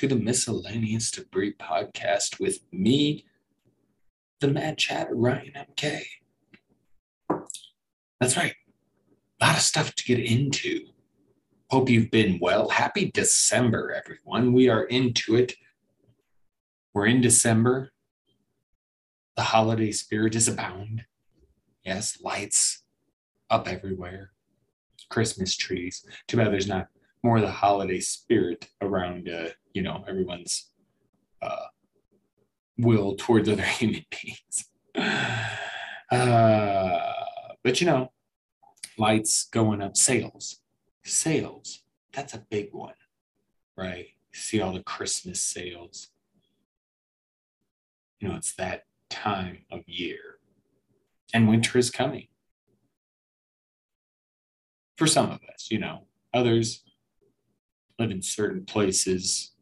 [0.00, 3.26] to the Miscellaneous Debris podcast with me,
[4.40, 6.00] the Mad Chatter Ryan MK.
[8.18, 8.54] That's right,
[9.42, 10.86] a lot of stuff to get into.
[11.68, 12.70] Hope you've been well.
[12.70, 14.54] Happy December, everyone.
[14.54, 15.52] We are into it.
[16.94, 17.90] We're in December.
[19.36, 21.04] The holiday spirit is abound.
[21.84, 22.84] Yes, lights
[23.50, 24.30] up everywhere
[25.10, 26.06] Christmas trees.
[26.26, 26.88] Too bad there's not
[27.22, 30.70] more of the holiday spirit around, uh, you know, everyone's
[31.42, 31.66] uh,
[32.78, 34.68] will towards other human beings.
[36.12, 37.12] Uh,
[37.62, 38.10] but you know,
[38.98, 40.58] lights going up, sales,
[41.04, 41.84] sales.
[42.12, 42.94] That's a big one,
[43.76, 44.06] right?
[44.32, 46.08] See all the Christmas sales.
[48.18, 50.40] You know, it's that time of year,
[51.32, 52.26] and winter is coming
[54.96, 56.06] for some of us, you know.
[56.34, 56.84] Others
[57.98, 59.52] live in certain places,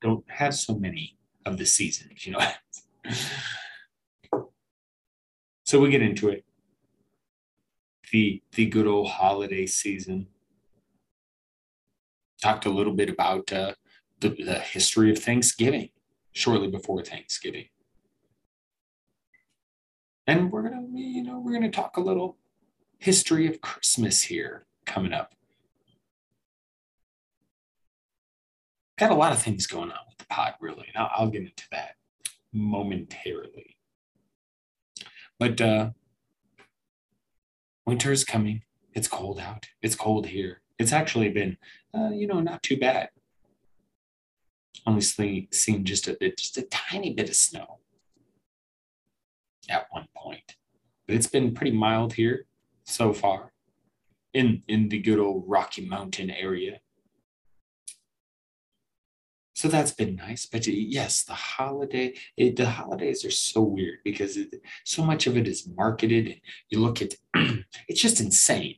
[0.00, 2.40] don't have so many of the seasons, you know.
[5.64, 6.44] so we get into it.
[8.12, 10.26] The the good old holiday season.
[12.42, 13.74] Talked a little bit about uh,
[14.20, 15.90] the, the history of Thanksgiving
[16.32, 17.66] shortly before Thanksgiving.
[20.26, 22.38] And we're gonna, you know, we're gonna talk a little
[22.98, 25.34] history of Christmas here coming up.
[29.00, 30.84] Got a lot of things going on with the pod, really.
[30.88, 31.94] And I'll, I'll get into that
[32.52, 33.78] momentarily.
[35.38, 35.90] But uh,
[37.86, 38.60] winter is coming.
[38.92, 39.68] It's cold out.
[39.80, 40.60] It's cold here.
[40.78, 41.56] It's actually been,
[41.94, 43.08] uh, you know, not too bad.
[44.86, 45.48] Only seen
[45.84, 47.78] just a just a tiny bit of snow
[49.70, 50.56] at one point.
[51.06, 52.44] But it's been pretty mild here
[52.84, 53.52] so far
[54.34, 56.80] in in the good old Rocky Mountain area.
[59.60, 60.46] So that's been nice.
[60.46, 64.54] But yes, the holiday, it, the holidays are so weird because it,
[64.86, 66.28] so much of it is marketed.
[66.28, 66.40] And
[66.70, 67.12] you look at,
[67.86, 68.76] it's just insane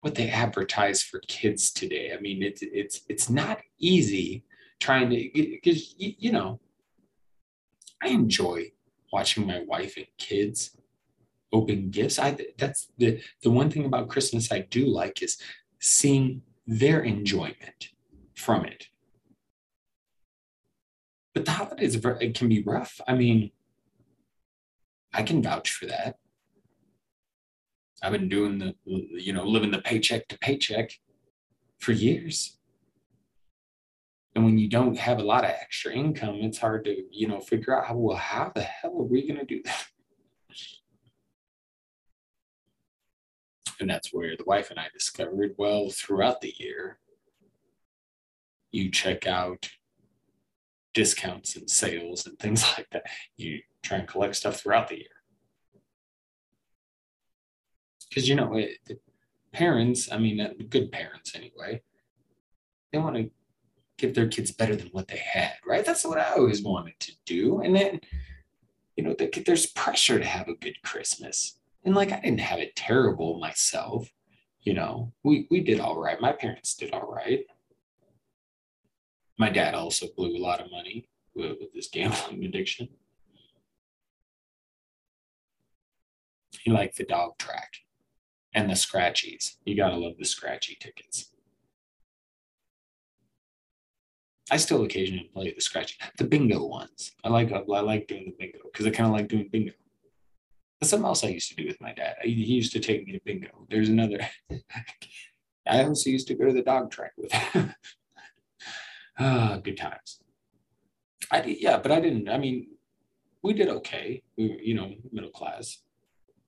[0.00, 2.14] what they advertise for kids today.
[2.16, 4.46] I mean, it's it's it's not easy
[4.80, 6.58] trying to because you, you know,
[8.02, 8.72] I enjoy
[9.12, 10.74] watching my wife and kids
[11.52, 12.18] open gifts.
[12.18, 15.36] I that's the the one thing about Christmas I do like is
[15.78, 17.90] seeing their enjoyment
[18.36, 18.86] from it.
[21.34, 23.00] But the holidays it can be rough.
[23.06, 23.50] I mean,
[25.12, 26.16] I can vouch for that.
[28.02, 30.92] I've been doing the you know living the paycheck to paycheck
[31.78, 32.58] for years.
[34.34, 37.40] And when you don't have a lot of extra income, it's hard to, you know,
[37.40, 39.86] figure out how, well, how the hell are we going to do that?
[43.78, 46.98] And that's where the wife and I discovered well, throughout the year,
[48.72, 49.68] you check out
[50.94, 53.04] discounts and sales and things like that.
[53.36, 55.06] You try and collect stuff throughout the year.
[58.08, 58.78] Because, you know, it,
[59.52, 61.82] parents, I mean, uh, good parents anyway,
[62.92, 63.30] they want to
[63.98, 65.84] give their kids better than what they had, right?
[65.84, 67.60] That's what I always wanted to do.
[67.60, 68.00] And then,
[68.96, 69.14] you know,
[69.44, 74.12] there's pressure to have a good Christmas and like I didn't have it terrible myself.
[74.62, 76.20] You know, we we did all right.
[76.20, 77.46] My parents did all right.
[79.38, 82.88] My dad also blew a lot of money with, with his gambling addiction.
[86.62, 87.74] He liked the dog track
[88.54, 89.56] and the scratchies.
[89.64, 91.30] You gotta love the scratchy tickets.
[94.50, 97.12] I still occasionally play the scratchy, the bingo ones.
[97.24, 99.72] I like I like doing the bingo because I kind of like doing bingo.
[100.80, 102.16] That's something else I used to do with my dad.
[102.22, 103.66] He used to take me to bingo.
[103.68, 104.20] There's another.
[105.68, 107.74] I also used to go to the dog track with him.
[109.18, 110.20] ah, good times.
[111.30, 112.28] I did, yeah, but I didn't.
[112.28, 112.68] I mean,
[113.42, 114.22] we did okay.
[114.36, 115.78] We were, you know, middle class,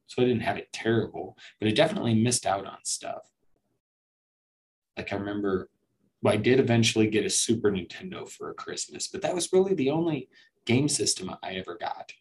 [0.07, 3.31] so I didn't have it terrible, but I definitely missed out on stuff.
[4.97, 5.71] Like I remember,
[6.23, 9.75] well, I did eventually get a Super Nintendo for a Christmas, but that was really
[9.75, 10.29] the only
[10.67, 12.13] game system I ever got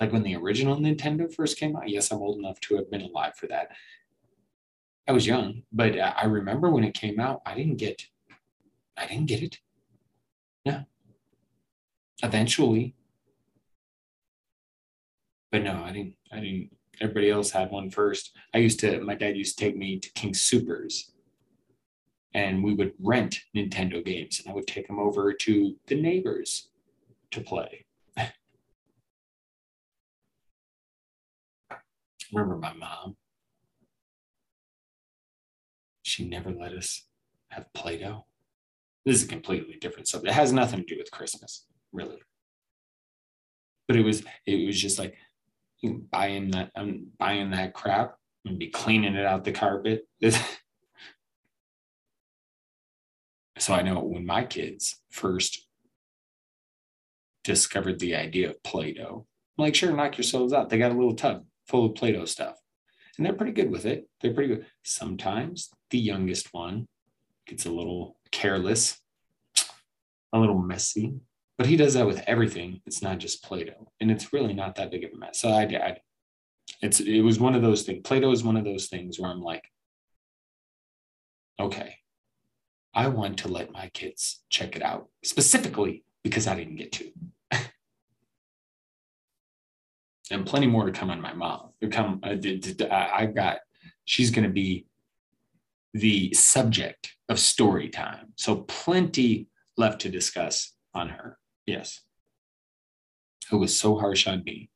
[0.00, 1.88] like when the original Nintendo first came out.
[1.88, 3.68] Yes, I'm old enough to have been alive for that.
[5.06, 8.02] I was young, but I remember when it came out, I didn't get,
[9.00, 9.58] I didn't get it.
[10.64, 10.82] Yeah.
[12.22, 12.94] Eventually.
[15.50, 18.36] But no, I didn't, I didn't, everybody else had one first.
[18.54, 21.10] I used to, my dad used to take me to King Soopers
[22.34, 26.68] and we would rent Nintendo games and I would take them over to the neighbors
[27.32, 27.86] to play.
[32.32, 33.16] remember my mom
[36.10, 37.04] she never let us
[37.50, 38.24] have Play-Doh.
[39.04, 40.32] This is a completely different subject.
[40.32, 42.20] It has nothing to do with Christmas, really.
[43.88, 45.16] But it was it was just like
[45.80, 50.06] you buying that I'm buying that crap and be cleaning it out the carpet.
[53.58, 55.66] so I know when my kids first
[57.44, 59.26] discovered the idea of Play-Doh,
[59.58, 60.68] I'm like, sure, knock yourselves out.
[60.68, 62.56] They got a little tub full of Play-Doh stuff.
[63.16, 64.08] And they're pretty good with it.
[64.20, 64.66] They're pretty good.
[64.82, 66.86] Sometimes the youngest one
[67.50, 68.98] gets a little careless,
[70.32, 71.16] a little messy,
[71.58, 72.80] but he does that with everything.
[72.86, 75.40] It's not just Play-Doh, and it's really not that big of a mess.
[75.40, 75.96] So I, I
[76.80, 78.00] it's it was one of those things.
[78.04, 79.64] Play-Doh is one of those things where I'm like,
[81.60, 81.96] okay,
[82.94, 87.10] I want to let my kids check it out specifically because I didn't get to.
[90.30, 91.70] and plenty more to come on my mom.
[91.90, 92.36] Come, uh,
[92.90, 93.58] I've got.
[94.04, 94.86] She's going to be
[95.94, 98.32] the subject of story time.
[98.36, 101.38] So plenty left to discuss on her.
[101.64, 102.00] Yes.
[103.50, 104.68] Who was so harsh on me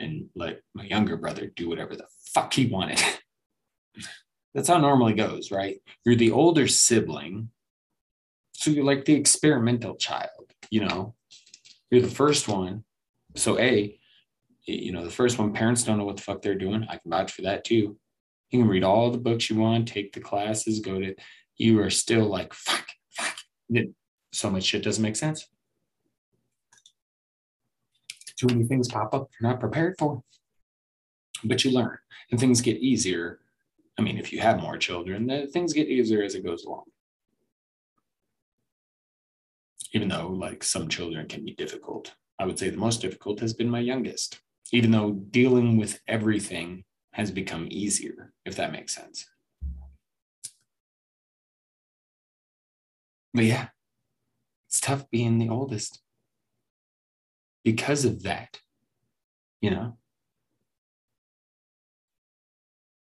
[0.00, 3.00] and let my younger brother do whatever the fuck he wanted.
[4.54, 5.76] That's how normally goes, right?
[6.04, 7.50] You're the older sibling.
[8.52, 11.14] So you're like the experimental child, you know?
[11.90, 12.84] You're the first one.
[13.36, 13.96] So, A,
[14.64, 16.84] you know, the first one, parents don't know what the fuck they're doing.
[16.88, 17.96] I can vouch for that too.
[18.50, 21.14] You can read all the books you want, take the classes, go to,
[21.56, 23.36] you are still like, fuck, fuck.
[24.32, 25.46] So much shit doesn't make sense.
[28.38, 30.22] Too many things pop up you're not prepared for.
[31.44, 31.98] But you learn
[32.30, 33.40] and things get easier.
[33.98, 36.84] I mean, if you have more children, then things get easier as it goes along.
[39.92, 42.12] Even though, like, some children can be difficult.
[42.38, 44.40] I would say the most difficult has been my youngest,
[44.72, 49.26] even though dealing with everything has become easier, if that makes sense.
[53.36, 53.68] But yeah,
[54.66, 56.00] it's tough being the oldest
[57.64, 58.60] because of that,
[59.60, 59.98] you know.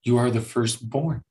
[0.02, 1.22] You are the firstborn.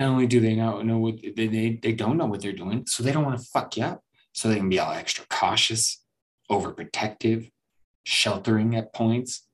[0.00, 2.84] Not only do they not know what they, they, they don't know what they're doing,
[2.86, 4.02] so they don't want to fuck you up.
[4.32, 6.04] So they can be all extra cautious,
[6.50, 7.48] overprotective,
[8.02, 9.46] sheltering at points.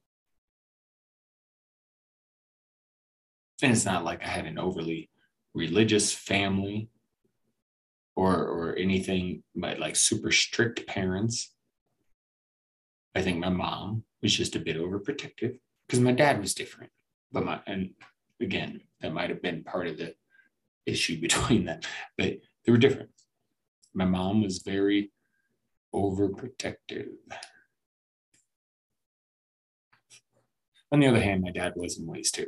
[3.63, 5.11] And it's not like I had an overly
[5.55, 6.89] religious family
[8.17, 11.53] or or anything but like super strict parents.
[13.15, 16.91] I think my mom was just a bit overprotective because my dad was different.
[17.33, 17.91] But my and
[18.41, 20.15] again, that might have been part of the
[20.87, 21.81] issue between them,
[22.17, 23.11] but they were different.
[23.95, 25.13] My mom was very
[25.95, 27.09] overprotective.
[30.91, 32.47] On the other hand, my dad was in ways too.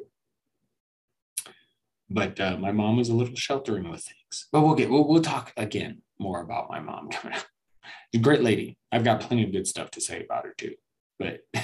[2.08, 4.46] But uh, my mom was a little sheltering with things.
[4.52, 7.44] But we'll get we'll, we'll talk again more about my mom coming up.
[8.14, 8.78] a great lady.
[8.92, 10.75] I've got plenty of good stuff to say about her too.
[11.18, 11.40] But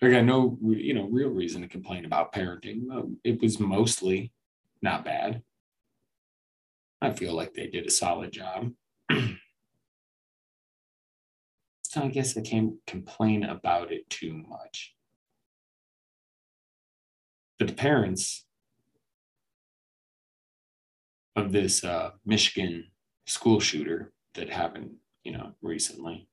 [0.00, 2.84] I got no you know real reason to complain about parenting.
[3.24, 4.32] It was mostly
[4.82, 5.42] not bad.
[7.00, 8.72] I feel like they did a solid job.
[11.82, 14.94] so I guess I can't complain about it too much.
[17.58, 18.46] The parents
[21.34, 22.84] of this uh, Michigan
[23.26, 24.90] school shooter that happened,
[25.24, 26.28] you know, recently,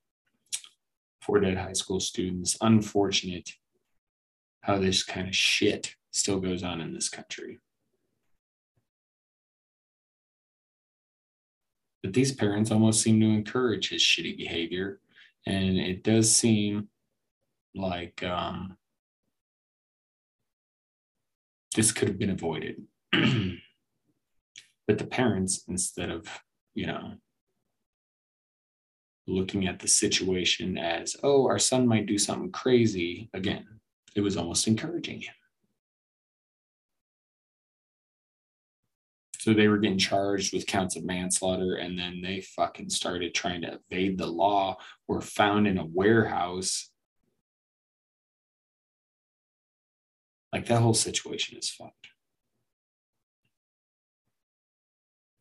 [1.21, 2.57] four dead high school students.
[2.61, 3.49] Unfortunate
[4.61, 7.59] how this kind of shit still goes on in this country.
[12.03, 14.99] But these parents almost seem to encourage his shitty behavior.
[15.47, 16.89] And it does seem
[17.73, 18.77] like um,
[21.75, 22.81] this could have been avoided.
[23.11, 26.27] but the parents, instead of,
[26.73, 27.13] you know,
[29.27, 33.65] looking at the situation as, oh, our son might do something crazy, again,
[34.15, 35.33] it was almost encouraging him.
[39.39, 43.61] So they were getting charged with counts of manslaughter, and then they fucking started trying
[43.61, 44.77] to evade the law,
[45.07, 46.89] were found in a warehouse.
[50.55, 52.07] Like that whole situation is fucked.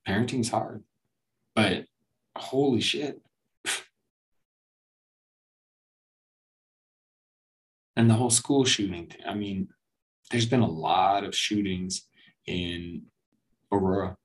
[0.08, 0.82] Parenting's hard,
[1.54, 1.84] but
[2.36, 3.20] holy shit.
[7.96, 9.20] and the whole school shooting thing.
[9.24, 9.68] I mean,
[10.32, 12.08] there's been a lot of shootings
[12.48, 13.02] in
[13.70, 14.16] Aurora,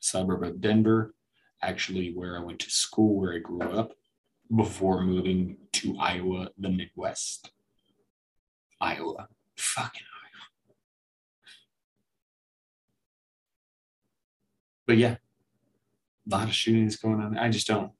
[0.00, 1.14] suburb of Denver,
[1.62, 3.94] actually where I went to school, where I grew up
[4.54, 7.52] before moving to Iowa, the Midwest.
[8.82, 9.28] Iowa,
[9.58, 10.18] Fucking hell.
[14.86, 15.16] But yeah,
[16.26, 17.36] a lot of shootings going on.
[17.36, 17.92] I just don't.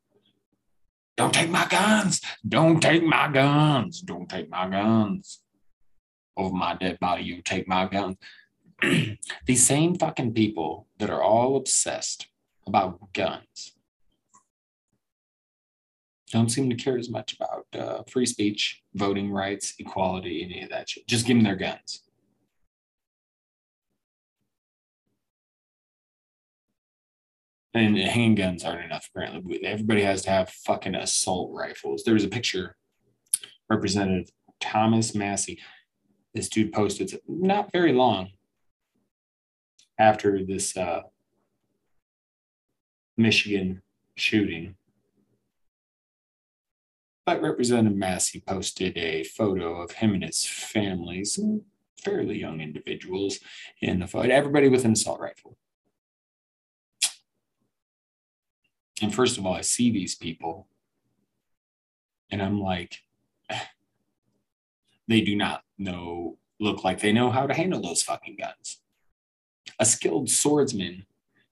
[1.16, 2.22] Don't take my guns.
[2.48, 4.00] Don't take my guns.
[4.00, 5.40] Don't take my guns.
[6.36, 8.16] Over my dead body, you take my guns.
[9.46, 12.28] These same fucking people that are all obsessed
[12.66, 13.77] about guns
[16.28, 20.70] don't seem to care as much about uh, free speech, voting rights, equality, any of
[20.70, 21.06] that shit.
[21.06, 22.02] Just give them their guns.
[27.74, 29.64] And handguns aren't enough, apparently.
[29.64, 32.02] Everybody has to have fucking assault rifles.
[32.02, 32.76] There was a picture,
[33.68, 34.30] Representative
[34.60, 35.60] Thomas Massie.
[36.34, 38.30] This dude posted not very long
[39.98, 41.02] after this uh,
[43.16, 43.82] Michigan
[44.16, 44.76] shooting
[47.36, 51.62] Representative Massie posted a photo of him and his family, some
[52.02, 53.38] fairly young individuals
[53.80, 55.56] in the photo, everybody with an assault rifle.
[59.00, 60.68] And first of all, I see these people
[62.30, 62.98] and I'm like,
[65.08, 68.80] they do not know, look like they know how to handle those fucking guns.
[69.78, 71.06] A skilled swordsman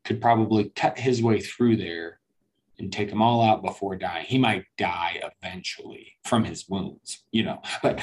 [0.04, 2.20] could probably cut his way through there
[2.78, 4.26] and take them all out before dying.
[4.26, 7.62] He might die eventually from his wounds, you know.
[7.82, 8.00] But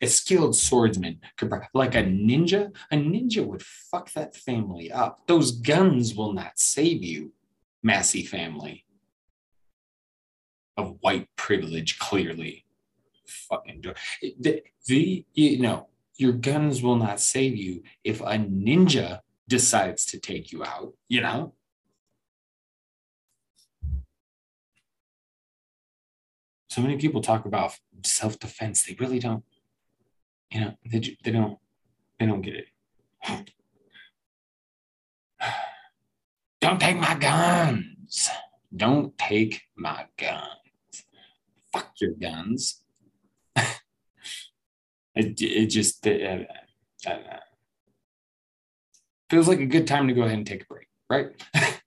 [0.00, 5.26] a skilled swordsman could, like a ninja, a ninja would fuck that family up.
[5.26, 7.32] Those guns will not save you,
[7.82, 8.84] Massie family
[10.76, 12.64] of white privilege, clearly.
[13.26, 13.94] Fucking do
[14.38, 20.18] the, the you know your guns will not save you if a ninja decides to
[20.18, 21.54] take you out, you know
[26.74, 28.84] so many people talk about self-defense.
[28.84, 29.44] They really don't
[30.50, 31.58] you know they, they don't
[32.18, 32.66] they don't get it.
[36.60, 38.30] Don't take my guns.
[38.74, 41.04] Don't take my guns.
[41.72, 42.82] Fuck your guns.
[45.16, 46.48] It, it just it,
[49.30, 51.28] feels like a good time to go ahead and take a break right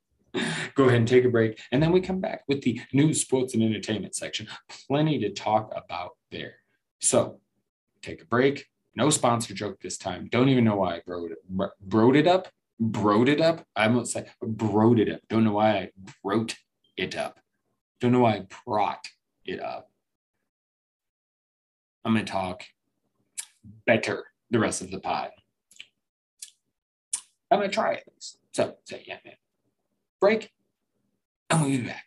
[0.77, 1.59] go ahead and take a break.
[1.71, 4.47] And then we come back with the news, sports, and entertainment section.
[4.87, 6.57] Plenty to talk about there.
[6.99, 7.41] So
[8.01, 8.67] take a break.
[8.95, 10.29] No sponsor joke this time.
[10.31, 12.47] Don't even know why I wrote it, up.
[12.79, 13.65] Wrote it up.
[13.75, 15.21] I almost say wrote it up.
[15.29, 15.89] Don't know why I
[16.23, 16.55] wrote
[16.95, 17.39] it up.
[17.99, 19.07] Don't know why I brought
[19.45, 19.89] it up.
[22.05, 22.63] I'm going to talk
[23.87, 25.31] better the rest of the pod.
[27.49, 28.03] I'm going to try it.
[28.51, 29.35] So, so yeah, man.
[30.19, 30.51] Break
[31.49, 32.05] and we'll be back.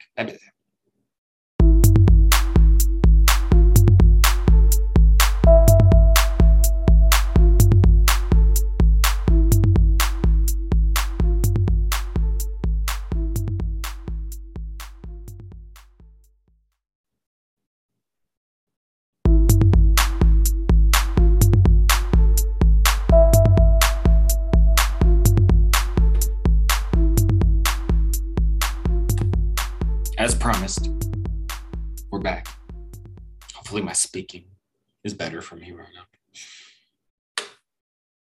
[35.02, 37.44] Is better for me right now.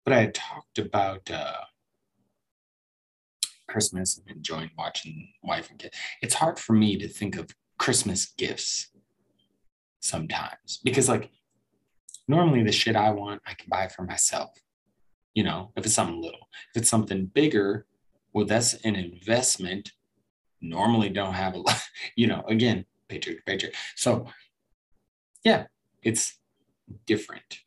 [0.05, 1.65] But I talked about uh,
[3.67, 5.93] Christmas and enjoying watching wife and kid.
[6.21, 8.89] It's hard for me to think of Christmas gifts
[9.99, 11.29] sometimes because, like,
[12.27, 14.51] normally the shit I want, I can buy for myself.
[15.33, 17.85] You know, if it's something little, if it's something bigger,
[18.33, 19.91] well, that's an investment.
[20.61, 21.81] Normally, don't have a lot,
[22.15, 23.73] you know, again, paycheck to paycheck.
[23.95, 24.27] So,
[25.43, 25.65] yeah,
[26.01, 26.37] it's
[27.05, 27.59] different.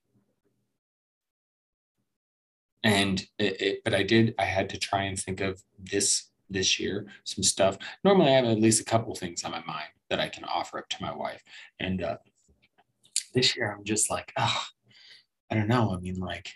[2.85, 6.81] And it, it, but i did i had to try and think of this this
[6.81, 7.79] year some stuff.
[8.03, 10.79] Normally i have at least a couple things on my mind that i can offer
[10.79, 11.43] up to my wife.
[11.79, 12.17] And uh,
[13.35, 14.63] this year i'm just like oh,
[15.51, 15.95] i don't know.
[15.95, 16.51] I mean like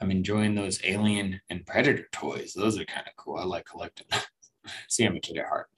[0.00, 2.54] i'm enjoying those alien and predator toys.
[2.54, 3.36] Those are kind of cool.
[3.36, 4.06] I like collecting
[4.88, 5.68] see i'm a kid at heart.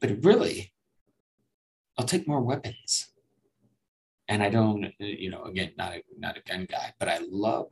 [0.00, 0.74] But really
[1.96, 3.11] i'll take more weapons
[4.32, 7.66] and I don't, you know, again, not a not a gun guy, but I love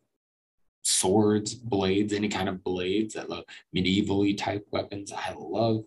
[0.82, 3.16] swords, blades, any kind of blades.
[3.16, 5.10] I love medievally type weapons.
[5.10, 5.84] I love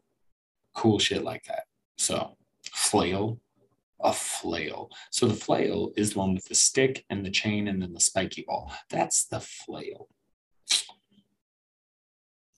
[0.74, 1.66] cool shit like that.
[2.00, 2.38] So
[2.72, 3.40] flail,
[4.02, 4.90] a flail.
[5.12, 8.00] So the flail is the one with the stick and the chain and then the
[8.00, 8.74] spiky ball.
[8.90, 10.08] That's the flail.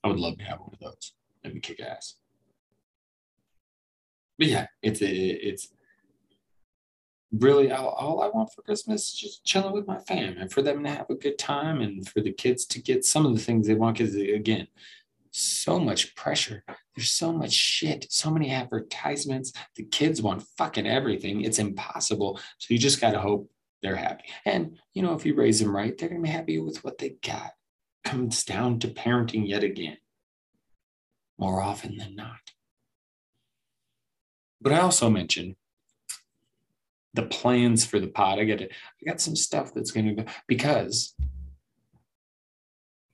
[0.05, 1.11] I would love to have one of those.
[1.43, 2.15] That'd be kick ass.
[4.37, 5.67] But yeah, it's it's
[7.39, 10.61] really all, all, I want for Christmas is just chilling with my fam and for
[10.61, 13.41] them to have a good time and for the kids to get some of the
[13.41, 13.97] things they want.
[13.97, 14.67] Because uh, again,
[15.31, 16.63] so much pressure.
[16.95, 19.51] There's so much shit, so many advertisements.
[19.75, 21.41] The kids want fucking everything.
[21.41, 22.39] It's impossible.
[22.57, 23.51] So you just got to hope
[23.81, 24.23] they're happy.
[24.45, 26.97] And, you know, if you raise them right, they're going to be happy with what
[26.97, 27.51] they got.
[28.03, 29.97] Comes down to parenting yet again,
[31.37, 32.51] more often than not.
[34.61, 35.55] But I also mentioned
[37.15, 38.39] the plans for the pod.
[38.39, 38.67] I got I
[39.05, 41.15] got some stuff that's going to go because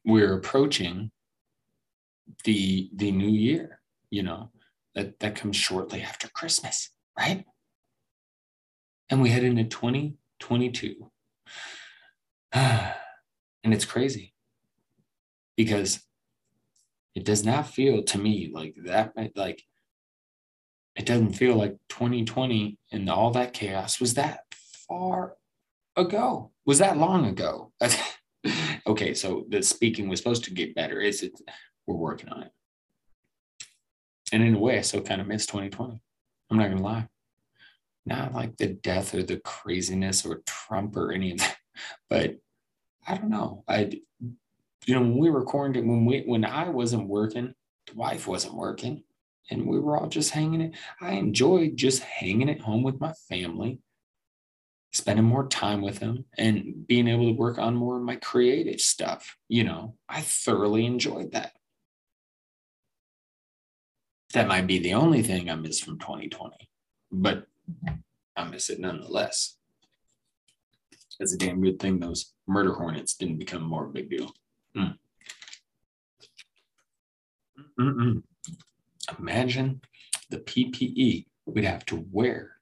[0.03, 1.11] we're approaching
[2.43, 3.79] the the new year.
[4.09, 4.51] You know
[4.95, 7.45] that that comes shortly after Christmas, right?
[9.09, 11.11] And we head into 2022,
[12.53, 12.93] and
[13.63, 14.33] it's crazy
[15.55, 16.01] because
[17.13, 19.61] it does not feel to me like that like
[20.95, 24.43] it doesn't feel like 2020 and all that chaos was that
[24.87, 25.35] far
[25.95, 26.51] ago.
[26.65, 27.71] Was that long ago?
[28.87, 30.99] Okay so the speaking was supposed to get better.
[30.99, 31.39] Is it
[31.85, 32.51] we're working on it.
[34.33, 36.01] And in a way i still kind of miss 2020
[36.49, 37.07] i'm not gonna lie.
[38.03, 41.57] Not like the death or the craziness or trump or any of that
[42.09, 42.37] but
[43.07, 43.63] i don't know.
[43.67, 44.01] I
[44.87, 47.53] you know when we were quarantined when we when i wasn't working
[47.85, 49.03] the wife wasn't working
[49.51, 50.75] and we were all just hanging it.
[50.99, 53.79] I enjoyed just hanging at home with my family,
[54.93, 58.79] spending more time with them, and being able to work on more of my creative
[58.79, 59.37] stuff.
[59.49, 61.51] You know, I thoroughly enjoyed that.
[64.33, 66.55] That might be the only thing I miss from 2020,
[67.11, 67.45] but
[68.37, 69.57] I miss it nonetheless.
[71.19, 74.33] It's a damn good thing those murder hornets didn't become more of a big deal.
[74.75, 74.97] Mm.
[77.77, 78.23] Mm-mm.
[79.19, 79.81] Imagine
[80.29, 82.57] the PPE we'd have to wear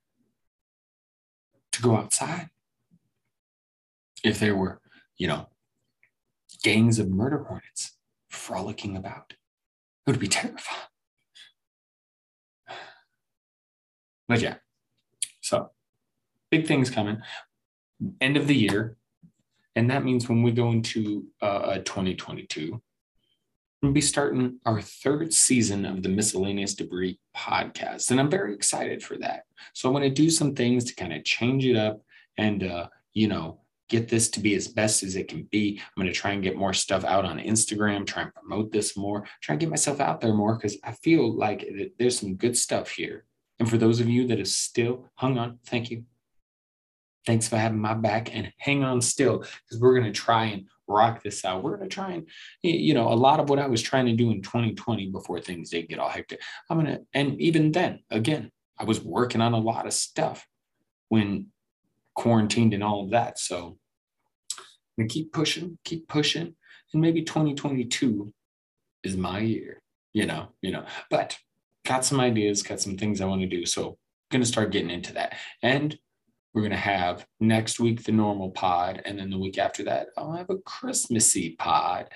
[1.72, 2.50] to go outside.
[4.24, 4.82] If there were,
[5.18, 5.48] you know,
[6.64, 7.98] gangs of murder hornets
[8.30, 9.34] frolicking about,
[10.06, 10.80] it would be terrifying.
[14.28, 14.56] But yeah,
[15.42, 15.72] so
[16.52, 17.22] big things coming.
[18.22, 18.96] End of the year.
[19.76, 22.82] And that means when we go into uh, 2022,
[23.82, 29.02] We'll be starting our third season of the Miscellaneous Debris podcast, and I'm very excited
[29.02, 29.44] for that.
[29.74, 32.02] So I'm going to do some things to kind of change it up
[32.38, 35.80] and, uh, you know, get this to be as best as it can be.
[35.80, 38.98] I'm going to try and get more stuff out on Instagram, try and promote this
[38.98, 42.58] more, try and get myself out there more because I feel like there's some good
[42.58, 43.26] stuff here.
[43.60, 46.04] And for those of you that have still hung on, thank you.
[47.26, 50.65] Thanks for having my back and hang on still because we're going to try and
[50.89, 51.63] rock this out.
[51.63, 52.28] We're going to try and,
[52.63, 55.69] you know, a lot of what I was trying to do in 2020 before things
[55.69, 56.41] did get all hectic.
[56.69, 60.45] I'm going to, and even then, again, I was working on a lot of stuff
[61.10, 61.47] when
[62.15, 63.39] quarantined and all of that.
[63.39, 63.78] So
[64.58, 64.63] I'm
[64.97, 66.56] going to keep pushing, keep pushing.
[66.93, 68.34] And maybe 2022
[69.04, 71.38] is my year, you know, you know, but
[71.86, 73.65] got some ideas, got some things I want to do.
[73.65, 73.97] So
[74.32, 75.36] going to start getting into that.
[75.62, 75.97] And
[76.54, 79.02] we're going to have next week the normal pod.
[79.06, 82.08] And then the week after that, I'll have a Christmassy pod.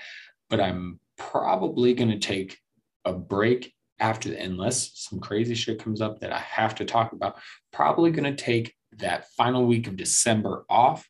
[0.50, 2.58] But I'm probably going to take
[3.04, 7.12] a break after the, unless some crazy shit comes up that I have to talk
[7.12, 7.36] about.
[7.72, 11.08] Probably going to take that final week of December off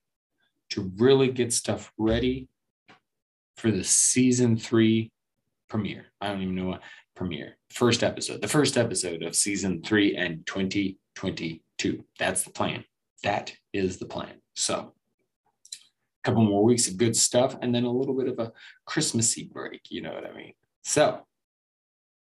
[0.70, 2.48] to really get stuff ready
[3.56, 5.10] for the season three
[5.68, 6.06] premiere.
[6.20, 6.82] I don't even know what
[7.16, 7.56] premiere.
[7.70, 12.04] First episode, the first episode of season three and 2022.
[12.18, 12.84] That's the plan.
[13.24, 14.34] That is the plan.
[14.54, 14.92] So
[16.24, 18.52] a couple more weeks of good stuff and then a little bit of a
[18.86, 20.52] Christmassy break, you know what I mean?
[20.84, 21.20] So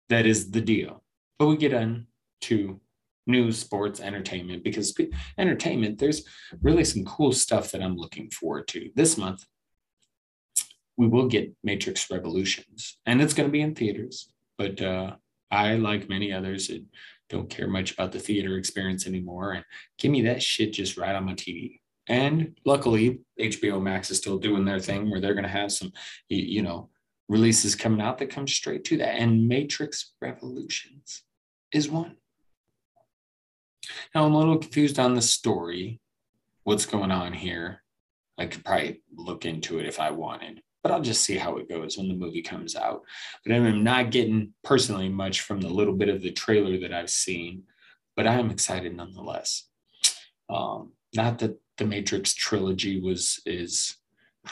[0.09, 1.03] that is the deal.
[1.37, 2.07] But we get on
[2.41, 2.79] to
[3.27, 4.95] news, sports, entertainment, because
[5.37, 6.23] entertainment, there's
[6.61, 8.89] really some cool stuff that I'm looking forward to.
[8.95, 9.45] This month,
[10.97, 14.29] we will get Matrix Revolutions, and it's going to be in theaters.
[14.57, 15.15] But uh,
[15.51, 16.83] I, like many others, it
[17.29, 19.65] don't care much about the theater experience anymore and
[19.97, 21.79] give me that shit just right on my TV.
[22.07, 25.91] And luckily, HBO Max is still doing their thing where they're going to have some,
[26.29, 26.89] you know,
[27.27, 29.15] releases coming out that come straight to that.
[29.15, 31.23] And Matrix Revolutions
[31.71, 32.15] is one.
[34.13, 35.99] Now, I'm a little confused on the story,
[36.63, 37.81] what's going on here.
[38.37, 41.67] I could probably look into it if I wanted but I'll just see how it
[41.67, 43.01] goes when the movie comes out.
[43.43, 47.09] But I'm not getting personally much from the little bit of the trailer that I've
[47.09, 47.63] seen,
[48.15, 49.67] but I am excited nonetheless.
[50.47, 53.95] Um, not that the Matrix trilogy was is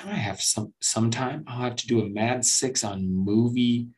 [0.03, 3.89] I have some sometime I'll have to do a Mad Six on movie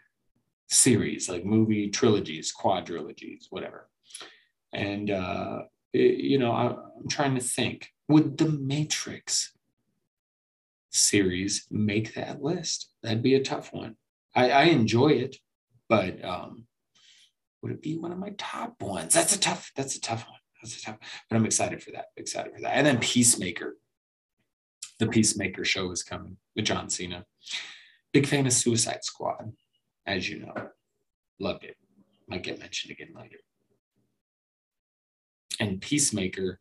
[0.67, 3.88] series, like movie trilogies, quadrilogies, whatever.
[4.74, 5.62] And uh,
[5.93, 6.65] it, you know, I,
[6.98, 9.55] I'm trying to think: Would the Matrix
[10.96, 12.90] series make that list.
[13.04, 13.96] That'd be a tough one.
[14.34, 15.38] I, I enjoy it.
[15.90, 16.66] but um,
[17.62, 19.14] would it be one of my top ones?
[19.14, 19.72] That's a tough.
[19.76, 20.40] That's a tough one.
[20.62, 20.98] That's a tough.
[21.30, 22.06] But I'm excited for that.
[22.16, 22.76] Excited for that.
[22.76, 23.78] And then Peacemaker.
[25.00, 27.26] The Peacemaker show is coming with John Cena.
[28.14, 29.52] Big fan of Suicide Squad,
[30.06, 30.54] as you know.
[31.40, 31.76] Loved it.
[32.28, 33.38] Might get mentioned again later.
[35.60, 36.60] And Peacemaker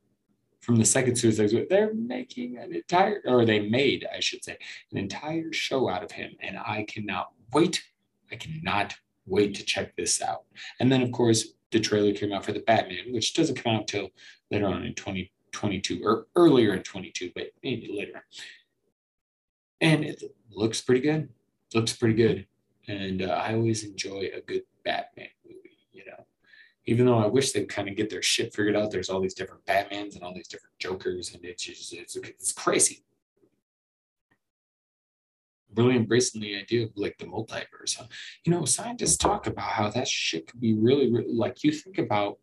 [0.64, 4.56] from the second Suicide they're making an entire, or they made, I should say,
[4.90, 6.32] an entire show out of him.
[6.40, 7.84] And I cannot wait.
[8.32, 8.94] I cannot
[9.26, 10.44] wait to check this out.
[10.80, 13.88] And then, of course, the trailer came out for the Batman, which doesn't come out
[13.88, 14.10] till
[14.50, 18.24] later on in 2022 or earlier in 22, but maybe later.
[19.80, 21.28] And it looks pretty good.
[21.74, 22.46] Looks pretty good.
[22.88, 25.28] And uh, I always enjoy a good Batman.
[26.86, 29.34] Even though I wish they'd kind of get their shit figured out, there's all these
[29.34, 33.04] different Batmans and all these different Jokers, and it's just it's, it's crazy
[35.76, 38.00] really embracing the idea of like the multiverse.
[38.44, 41.98] You know, scientists talk about how that shit could be really, really like you think
[41.98, 42.38] about,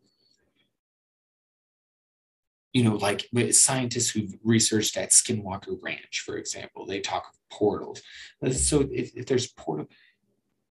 [2.74, 8.02] you know, like scientists who've researched at Skinwalker Ranch, for example, they talk of portals.
[8.54, 9.88] So if, if there's portal,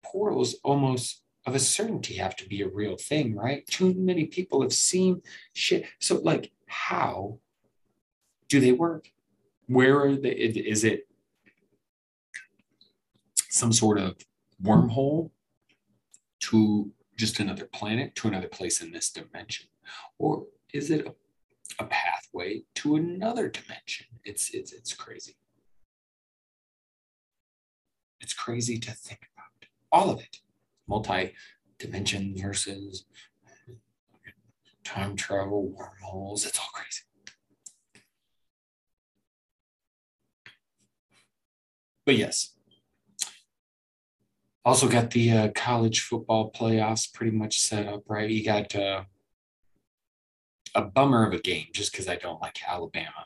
[0.03, 3.65] portals almost of a certainty have to be a real thing, right?
[3.67, 5.21] Too many people have seen
[5.53, 5.85] shit.
[5.99, 7.39] So like, how
[8.47, 9.11] do they work?
[9.67, 10.29] Where are they?
[10.29, 11.07] Is it
[13.49, 14.15] some sort of
[14.63, 15.31] wormhole
[16.41, 19.67] to just another planet, to another place in this dimension?
[20.19, 24.05] Or is it a, a pathway to another dimension?
[24.23, 25.35] It's, it's, it's crazy.
[28.21, 30.37] It's crazy to think about all of it.
[30.89, 31.33] Multi
[31.77, 33.05] dimension versus
[34.83, 37.03] time travel, wormholes, it's all crazy.
[42.05, 42.55] But yes,
[44.65, 48.29] also got the uh, college football playoffs pretty much set up, right?
[48.29, 49.03] You got uh,
[50.73, 53.25] a bummer of a game just because I don't like Alabama.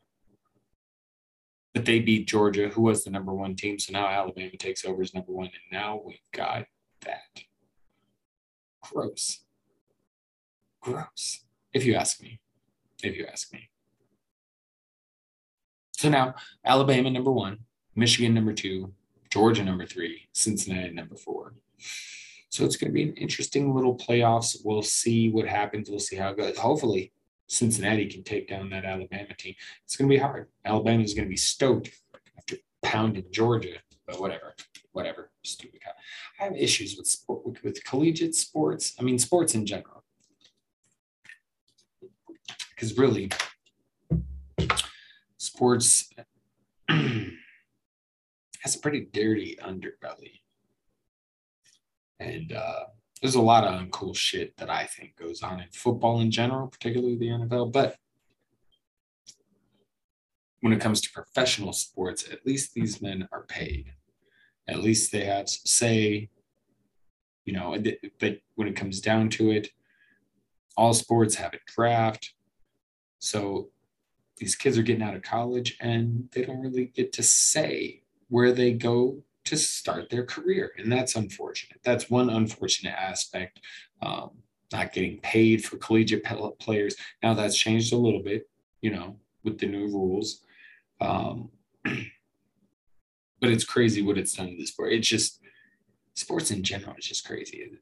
[1.73, 3.79] But they beat Georgia, who was the number one team.
[3.79, 5.47] So now Alabama takes over as number one.
[5.47, 6.65] And now we've got
[7.01, 7.43] that.
[8.91, 9.39] Gross.
[10.81, 11.43] Gross.
[11.73, 12.39] If you ask me.
[13.01, 13.69] If you ask me.
[15.93, 17.59] So now Alabama number one,
[17.95, 18.93] Michigan number two,
[19.29, 21.53] Georgia number three, Cincinnati number four.
[22.49, 24.57] So it's going to be an interesting little playoffs.
[24.63, 25.89] We'll see what happens.
[25.89, 26.57] We'll see how it goes.
[26.57, 27.11] Hopefully,
[27.47, 29.55] Cincinnati can take down that Alabama team.
[29.85, 30.49] It's going to be hard.
[30.65, 31.89] Alabama is going to be stoked
[32.37, 34.55] after pounding Georgia, but whatever,
[34.93, 35.31] whatever.
[35.43, 35.81] Stupid.
[36.39, 38.93] I have issues with sport with, with collegiate sports.
[38.99, 40.03] I mean, sports in general,
[42.69, 43.29] because really,
[45.37, 46.09] sports.
[48.63, 50.39] has a pretty dirty underbelly.
[52.19, 52.85] And uh,
[53.21, 56.67] there's a lot of uncool shit that I think goes on in football in general,
[56.67, 57.73] particularly the NFL.
[57.73, 57.97] But
[60.61, 63.91] when it comes to professional sports, at least these men are paid.
[64.67, 66.29] At least they have say,
[67.45, 67.77] you know,
[68.19, 69.69] but when it comes down to it,
[70.77, 72.33] all sports have a draft.
[73.19, 73.69] So
[74.37, 78.51] these kids are getting out of college and they don't really get to say where
[78.51, 80.71] they go to start their career.
[80.77, 81.79] And that's unfortunate.
[81.83, 83.59] That's one unfortunate aspect.
[84.01, 84.31] Um,
[84.71, 86.25] not getting paid for collegiate
[86.59, 86.95] players.
[87.21, 88.49] Now that's changed a little bit,
[88.81, 90.41] you know, with the new rules.
[90.99, 91.49] Um,
[93.43, 94.93] but it's crazy what it's done to the sport.
[94.93, 95.41] It's just
[96.13, 97.77] sports in general is just crazy.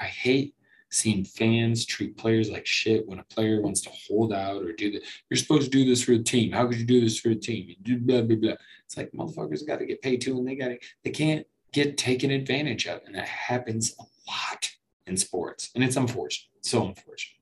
[0.00, 0.54] I hate
[0.90, 4.90] seeing fans treat players like shit when a player wants to hold out or do
[4.92, 5.02] that.
[5.28, 6.50] You're supposed to do this for the team.
[6.50, 7.76] How could you do this for the team?
[7.82, 8.54] Do blah blah blah.
[8.86, 11.98] It's like motherfuckers got to get paid too, and they got to they can't get
[11.98, 14.70] taken advantage of, and that happens a lot
[15.06, 16.48] in sports, and it's unfortunate.
[16.62, 17.36] So unfortunate.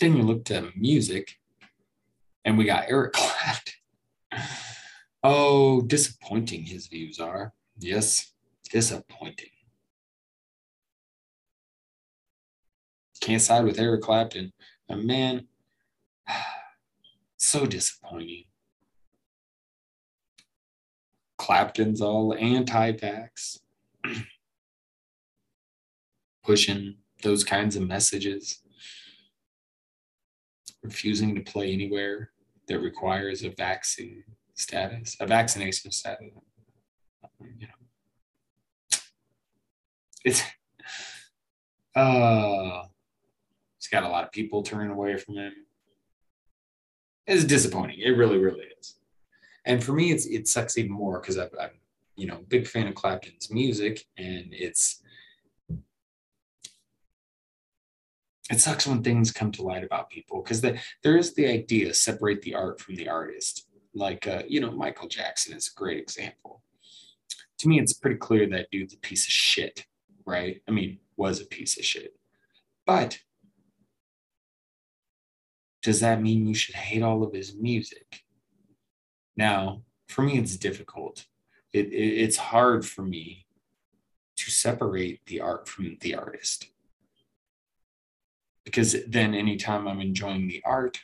[0.00, 1.38] Then you look to music,
[2.46, 3.74] and we got Eric Clapton.
[5.22, 7.52] Oh, disappointing his views are.
[7.78, 8.32] Yes,
[8.70, 9.50] disappointing.
[13.20, 14.52] Can't side with Eric Clapton.
[14.88, 15.48] A man,
[17.36, 18.44] so disappointing.
[21.36, 23.58] Clapton's all anti vax,
[26.44, 28.60] pushing those kinds of messages,
[30.82, 32.30] refusing to play anywhere
[32.68, 34.24] that requires a vaccine
[34.54, 36.30] status, a vaccination status.
[37.40, 38.98] You know,
[40.24, 40.42] it's
[41.94, 42.82] uh
[43.86, 45.52] He's got a lot of people turning away from him.
[47.24, 48.00] It's disappointing.
[48.00, 48.96] It really, really is.
[49.64, 51.78] And for me, it's it sucks even more because I've, I've
[52.16, 55.02] you know, big fan of Clapton's music, and it's
[58.50, 61.92] it sucks when things come to light about people because the, there is the idea
[61.92, 63.66] separate the art from the artist.
[63.94, 66.62] Like uh, you know, Michael Jackson is a great example.
[67.58, 69.86] To me, it's pretty clear that dude's a piece of shit,
[70.26, 70.60] right?
[70.68, 72.14] I mean, was a piece of shit,
[72.84, 73.18] but
[75.82, 78.22] does that mean you should hate all of his music?
[79.36, 81.26] Now, for me, it's difficult.
[81.72, 83.46] It, it, it's hard for me
[84.36, 86.68] to separate the art from the artist.
[88.66, 90.98] Because then, anytime I'm enjoying the art,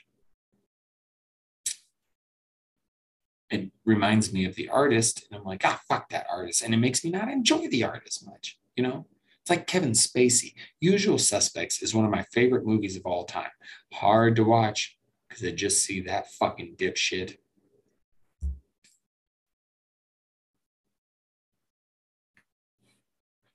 [3.51, 6.62] it reminds me of the artist, and I'm like, ah, fuck that artist.
[6.62, 9.07] And it makes me not enjoy the art as much, you know?
[9.42, 10.55] It's like Kevin Spacey.
[10.81, 13.51] Usual Suspects is one of my favorite movies of all time.
[13.92, 14.98] Hard to watch
[15.29, 17.37] because I just see that fucking dipshit.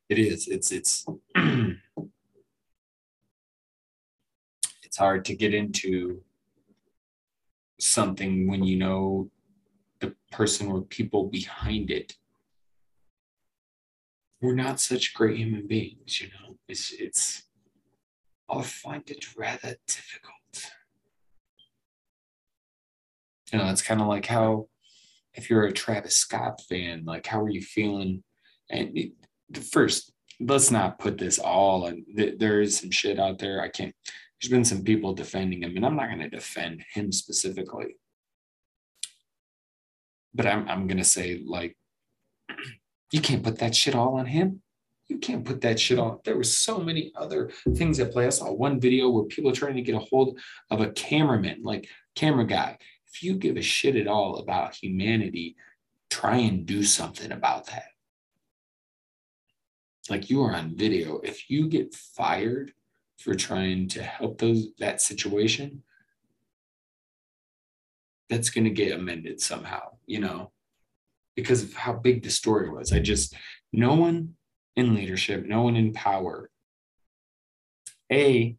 [0.09, 0.47] It is.
[0.47, 1.05] It's it's
[4.97, 6.23] it's hard to get into
[7.79, 9.29] something when you know
[9.99, 12.15] the person or people behind it
[14.41, 16.57] we're not such great human beings, you know.
[16.67, 17.43] It's it's
[18.49, 20.71] I find it rather difficult.
[23.51, 24.67] You know, it's kind of like how
[25.33, 28.23] if you're a Travis Scott fan, like how are you feeling?
[28.69, 29.11] And it,
[29.71, 33.61] first, let's not put this all th- there is some shit out there.
[33.61, 33.95] I can't.
[34.41, 37.95] There's been some people defending him, and I'm not going to defend him specifically.
[40.33, 41.75] But I'm I'm going to say like
[43.11, 44.61] you can't put that shit all on him.
[45.07, 46.19] You can't put that shit on.
[46.25, 48.27] There were so many other things at play.
[48.27, 50.37] I saw one video where people are trying to get a hold
[50.69, 52.77] of a cameraman, like camera guy.
[53.07, 55.55] If you give a shit at all about humanity,
[56.09, 57.87] try and do something about that.
[60.09, 61.19] Like you are on video.
[61.19, 62.73] If you get fired
[63.17, 65.83] for trying to help those that situation,
[68.29, 70.51] that's going to get amended somehow, you know
[71.37, 72.91] because of how big the story was.
[72.91, 73.33] I just,
[73.71, 74.33] no one
[74.75, 76.49] in leadership, no one in power,
[78.11, 78.57] A,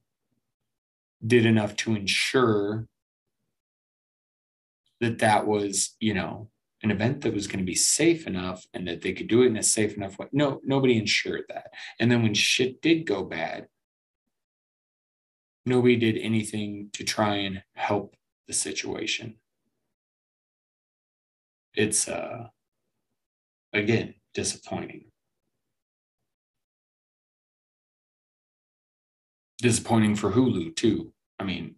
[1.26, 2.86] did enough to ensure
[5.00, 6.48] that that was, you know,
[6.84, 9.46] an event that was going to be safe enough and that they could do it
[9.46, 10.28] in a safe enough way.
[10.30, 11.72] No, nobody ensured that.
[11.98, 13.66] And then when shit did go bad,
[15.68, 19.36] nobody did anything to try and help the situation.
[21.74, 22.48] It's uh
[23.72, 25.04] Again, disappointing.
[29.58, 31.12] Disappointing for Hulu, too.
[31.38, 31.74] I mean,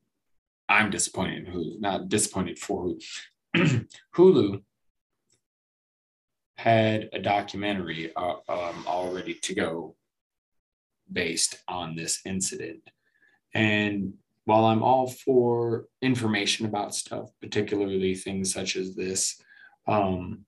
[0.68, 2.94] I'm disappointed in Hulu, not disappointed for
[3.56, 3.86] Hulu.
[4.14, 4.62] Hulu
[6.56, 9.96] had a documentary uh, um, all ready to go
[11.10, 12.82] based on this incident.
[13.54, 19.40] And while I'm all for information about stuff, particularly things such as this,
[19.86, 20.44] um,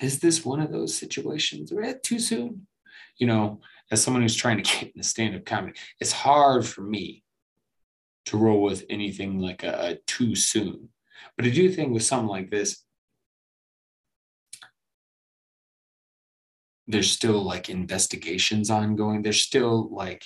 [0.00, 2.66] is this one of those situations where it's too soon?
[3.16, 7.24] You know, as someone who's trying to get into stand-up comedy, it's hard for me
[8.26, 10.90] to roll with anything like a, a too soon.
[11.36, 12.84] But I do think with something like this,
[16.86, 19.22] there's still like investigations ongoing.
[19.22, 20.24] There's still like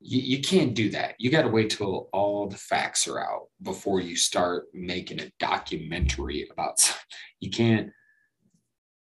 [0.00, 1.14] you, you can't do that.
[1.18, 5.30] You got to wait till all the facts are out before you start making a
[5.38, 6.80] documentary about.
[6.80, 7.02] Something.
[7.40, 7.90] You can't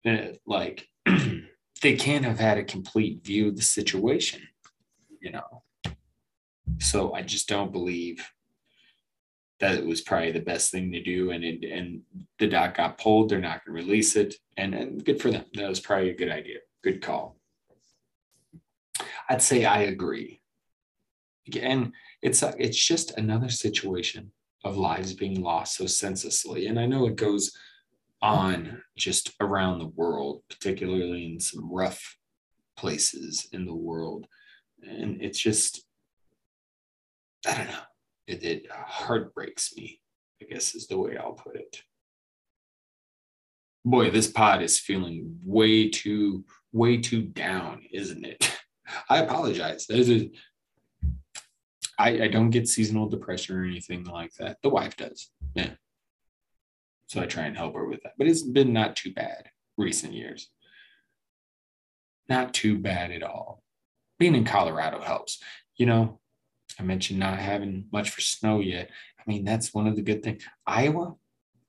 [0.06, 0.88] uh, like
[1.82, 4.42] they can't have had a complete view of the situation,
[5.22, 5.64] you know.
[6.80, 8.28] So I just don't believe
[9.60, 11.32] that it was probably the best thing to do.
[11.32, 12.02] And it, and
[12.40, 13.30] the doc got pulled.
[13.30, 15.46] They're not going to release it, and, and good for them.
[15.54, 16.58] That was probably a good idea.
[16.84, 17.38] Good call.
[19.30, 20.42] I'd say I agree.
[21.48, 24.32] Again, it's a, it's just another situation
[24.64, 27.52] of lives being lost so senselessly, and I know it goes
[28.22, 32.18] on just around the world, particularly in some rough
[32.76, 34.28] places in the world.
[34.84, 35.84] And it's just,
[37.48, 37.80] I don't know,
[38.28, 40.00] it, it uh, heartbreaks me,
[40.42, 41.82] I guess is the way I'll put it.
[43.86, 48.52] Boy, this pod is feeling way too, way too down, isn't it?
[49.10, 49.86] I apologize.
[49.88, 50.30] There's a,
[51.98, 54.58] I, I don't get seasonal depression or anything like that.
[54.62, 55.30] The wife does.
[55.56, 55.72] Yeah.
[57.08, 58.14] So I try and help her with that.
[58.18, 60.50] But it's been not too bad recent years.
[62.30, 63.64] Not too bad at all.
[64.20, 65.42] Being in Colorado helps.
[65.78, 66.20] You know,
[66.80, 68.90] I mentioned not having much for snow yet.
[69.20, 70.44] I mean, that's one of the good things.
[70.66, 71.16] Iowa,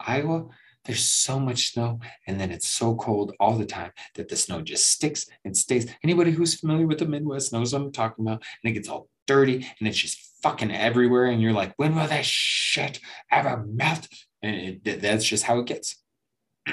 [0.01, 0.49] Iowa,
[0.85, 4.61] there's so much snow and then it's so cold all the time that the snow
[4.61, 5.91] just sticks and stays.
[6.03, 8.43] Anybody who's familiar with the Midwest knows what I'm talking about.
[8.63, 11.27] And it gets all dirty and it's just fucking everywhere.
[11.27, 12.99] And you're like, when will that shit
[13.31, 14.09] ever melt?
[14.43, 16.03] And it, that's just how it gets.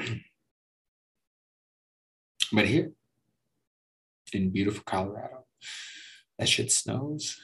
[2.51, 2.91] but here
[4.33, 5.45] in beautiful Colorado,
[6.39, 7.39] that shit snows.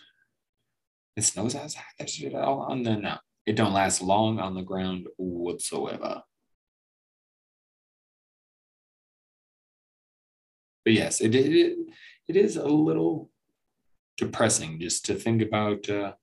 [1.15, 1.84] It snows outside.
[2.00, 3.17] That shit all on the no.
[3.45, 6.24] It don't last long on the ground whatsoever.
[10.86, 11.78] But yes, it it,
[12.28, 13.30] it is a little
[14.21, 16.13] depressing just to think about uh,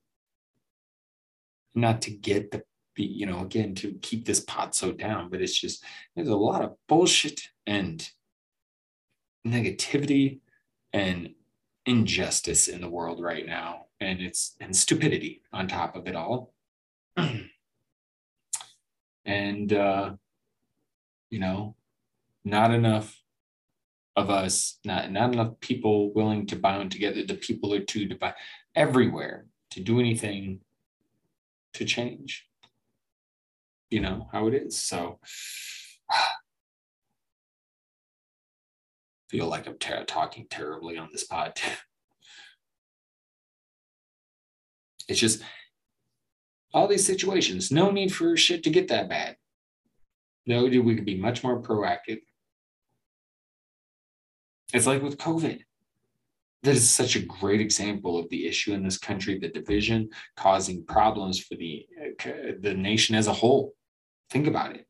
[1.75, 2.63] not to get the
[2.97, 5.85] you know again to keep this pot so down but it's just
[6.15, 8.11] there's a lot of bullshit and
[9.47, 10.41] negativity
[10.93, 11.31] and
[11.87, 16.53] injustice in the world right now and it's and stupidity on top of it all.
[19.25, 20.15] And uh
[21.29, 21.77] you know
[22.47, 23.18] not enough
[24.19, 27.25] of us, not, not enough people willing to bound together.
[27.25, 28.37] The people are too divided
[28.75, 30.61] everywhere to do anything
[31.75, 32.47] to change,
[33.91, 34.77] you know, how it is.
[34.77, 35.21] So
[39.31, 41.53] feel like I'm ter- talking terribly on this pod.
[45.09, 45.43] it's just
[46.75, 49.37] all these situations, no need for shit to get that bad.
[50.47, 52.21] No, we could be much more proactive
[54.73, 55.61] it's like with COVID.
[56.63, 60.85] That is such a great example of the issue in this country, the division causing
[60.85, 61.87] problems for the,
[62.61, 63.75] the nation as a whole.
[64.31, 64.87] Think about it.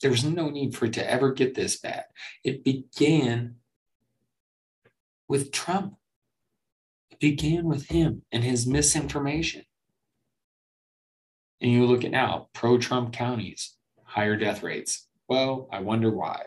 [0.00, 2.04] There was no need for it to ever get this bad.
[2.42, 3.56] It began
[5.28, 5.94] with Trump.
[7.10, 9.64] It began with him and his misinformation.
[11.60, 15.06] And you look at now, pro Trump counties, higher death rates.
[15.28, 16.42] Well, I wonder why.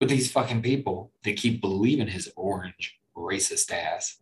[0.00, 4.18] But these fucking people, they keep believing his orange racist ass.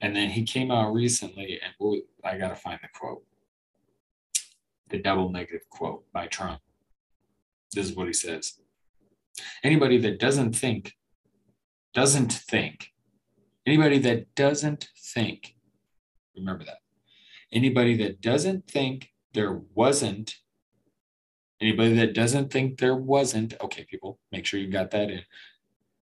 [0.00, 3.24] And then he came out recently, and I gotta find the quote,
[4.88, 6.60] the double negative quote by Trump.
[7.72, 8.60] This is what he says.
[9.62, 10.94] Anybody that doesn't think,
[11.92, 12.92] doesn't think,
[13.66, 15.56] anybody that doesn't think,
[16.36, 16.78] remember that.
[17.52, 20.36] Anybody that doesn't think there wasn't
[21.64, 25.22] Anybody that doesn't think there wasn't, okay, people, make sure you got that in.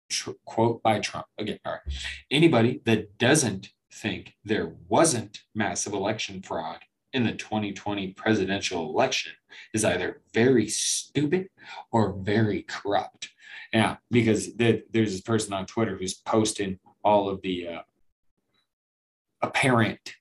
[0.09, 1.25] Tr- quote by Trump.
[1.37, 1.93] Again, all right.
[2.29, 6.79] Anybody that doesn't think there wasn't massive election fraud
[7.13, 9.31] in the 2020 presidential election
[9.73, 11.47] is either very stupid
[11.93, 13.29] or very corrupt.
[13.71, 17.81] Yeah, because the, there's this person on Twitter who's posting all of the uh,
[19.41, 20.15] apparent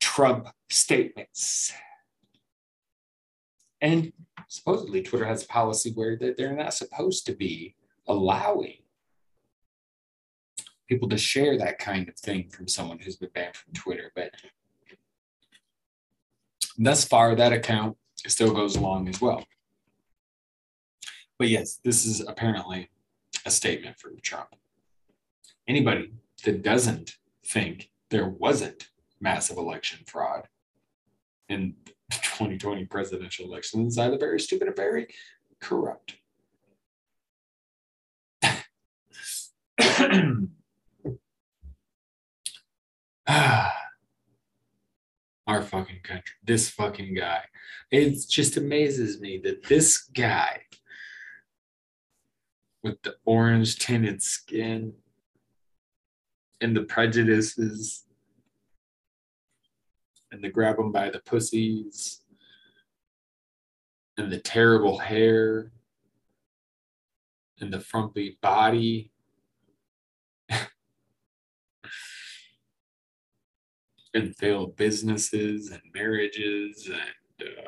[0.00, 1.74] Trump statements
[3.86, 4.12] and
[4.48, 7.76] supposedly, Twitter has a policy where they're not supposed to be
[8.08, 8.78] allowing
[10.88, 14.10] people to share that kind of thing from someone who's been banned from Twitter.
[14.16, 14.32] But
[16.76, 19.44] thus far, that account still goes along as well.
[21.38, 22.90] But yes, this is apparently
[23.44, 24.48] a statement from Trump.
[25.68, 26.12] Anybody
[26.44, 28.88] that doesn't think there wasn't
[29.20, 30.48] massive election fraud
[31.48, 31.74] and
[32.10, 35.08] 2020 presidential election is either very stupid or very
[35.60, 36.16] corrupt.
[45.48, 47.42] Our fucking country, this fucking guy.
[47.90, 50.62] It just amazes me that this guy
[52.82, 54.92] with the orange tinted skin
[56.60, 58.05] and the prejudices
[60.32, 62.20] and the grab them by the pussies
[64.18, 65.72] and the terrible hair
[67.60, 69.10] and the frumpy body.
[74.14, 77.62] and failed businesses and marriages and uh,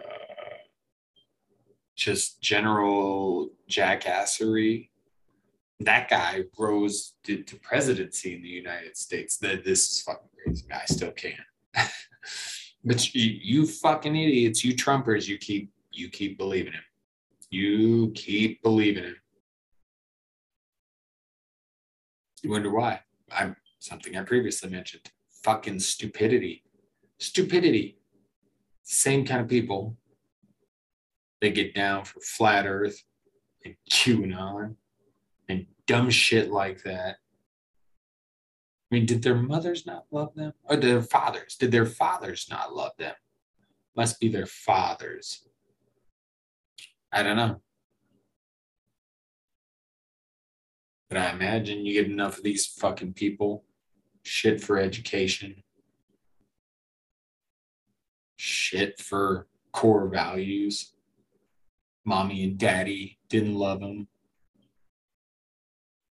[1.96, 4.88] just general jackassery.
[5.80, 9.36] That guy rose to, to presidency in the United States.
[9.38, 10.64] That this is fucking crazy.
[10.72, 11.36] I still can't.
[12.84, 16.82] But you, you fucking idiots, you Trumpers, you keep you keep believing him.
[17.50, 19.16] You keep believing him.
[22.42, 23.00] You wonder why?
[23.36, 25.10] I'm something I previously mentioned.
[25.42, 26.62] Fucking stupidity.
[27.18, 27.98] Stupidity.
[28.84, 29.96] Same kind of people.
[31.40, 33.02] They get down for flat earth
[33.64, 34.76] and QAnon
[35.48, 37.16] and dumb shit like that.
[38.90, 40.54] I mean, did their mothers not love them?
[40.64, 41.56] Or their fathers?
[41.56, 43.14] Did their fathers not love them?
[43.94, 45.46] Must be their fathers.
[47.12, 47.60] I don't know.
[51.08, 53.64] But I imagine you get enough of these fucking people,
[54.22, 55.62] shit for education,
[58.36, 60.92] shit for core values.
[62.04, 64.08] Mommy and daddy didn't love them.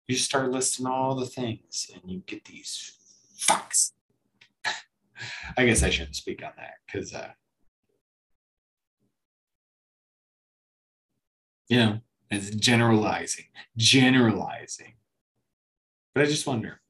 [0.09, 2.97] You start listing all the things and you get these
[3.37, 3.91] fucks.
[5.55, 7.29] I guess I shouldn't speak on that because, uh,
[11.67, 11.99] you know,
[12.31, 13.45] it's generalizing,
[13.77, 14.95] generalizing.
[16.15, 16.81] But I just wonder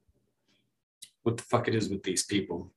[1.23, 2.71] what the fuck it is with these people.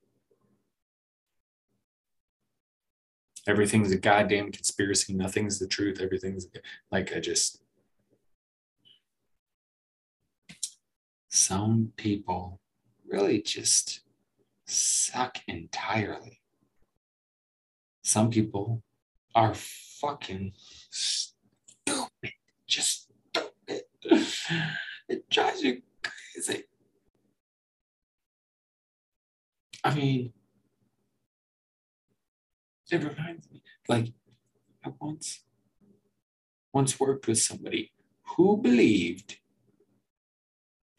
[3.46, 5.14] Everything's a goddamn conspiracy.
[5.14, 6.00] Nothing's the truth.
[6.00, 6.48] Everything's
[6.90, 7.61] like I just.
[11.34, 12.60] Some people
[13.08, 14.02] really just
[14.66, 16.42] suck entirely.
[18.02, 18.82] Some people
[19.34, 20.52] are fucking
[20.90, 22.32] stupid,
[22.66, 23.82] just stupid.
[25.08, 26.64] It drives you crazy.
[29.82, 30.32] I mean,
[32.90, 34.12] it reminds me, like,
[34.84, 35.40] I once,
[36.74, 37.90] once worked with somebody
[38.36, 39.38] who believed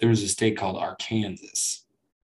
[0.04, 1.86] there was a state called Arkansas.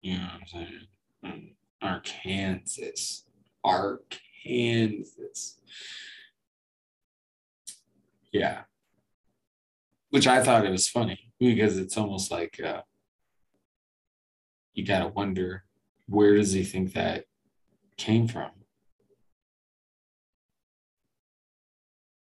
[0.01, 0.87] You know what I'm saying?
[1.25, 3.23] Mm, Arkansas.
[3.61, 5.55] Arkansas.
[8.31, 8.61] Yeah.
[10.11, 12.83] Which I thought it was funny because it's almost like uh,
[14.73, 15.65] you got to wonder
[16.07, 17.25] where does he think that
[17.97, 18.51] came from?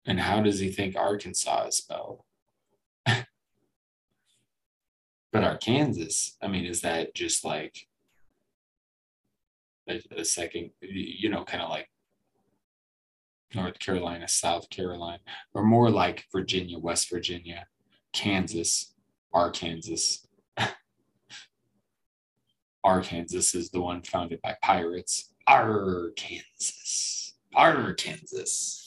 [0.04, 2.20] And how does he think Arkansas is spelled?
[3.06, 3.24] but
[5.34, 7.86] Arkansas, I mean, is that just like
[9.88, 11.88] a, a second, you know, kind of like
[13.54, 15.22] North Carolina, South Carolina,
[15.54, 17.66] or more like Virginia, West Virginia,
[18.12, 18.94] Kansas,
[19.32, 20.26] Arkansas.
[22.84, 25.32] Arkansas is the one founded by pirates.
[25.46, 27.32] Arkansas.
[27.54, 28.81] Arkansas.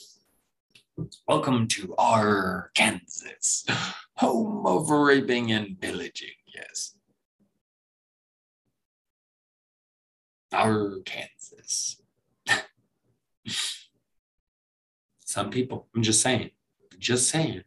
[1.28, 3.70] Welcome to Arkansas,
[4.16, 6.30] home of raping and pillaging.
[6.46, 6.96] Yes.
[10.54, 12.02] Our Kansas.
[15.26, 16.52] Some people, I'm just saying,
[16.98, 17.64] just saying.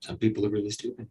[0.00, 1.08] Some people are really stupid.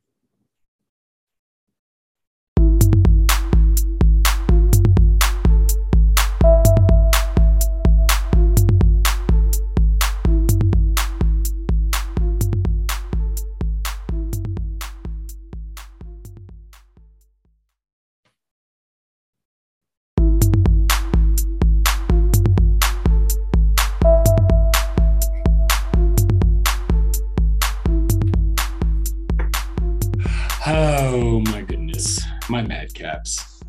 [33.02, 33.62] Madcaps.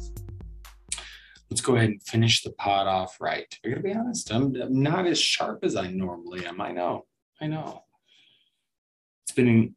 [1.50, 3.46] Let's go ahead and finish the pod off right.
[3.64, 6.60] I gotta be honest, I'm, I'm not as sharp as I normally am.
[6.60, 7.06] I know,
[7.40, 7.84] I know.
[9.24, 9.76] It's been an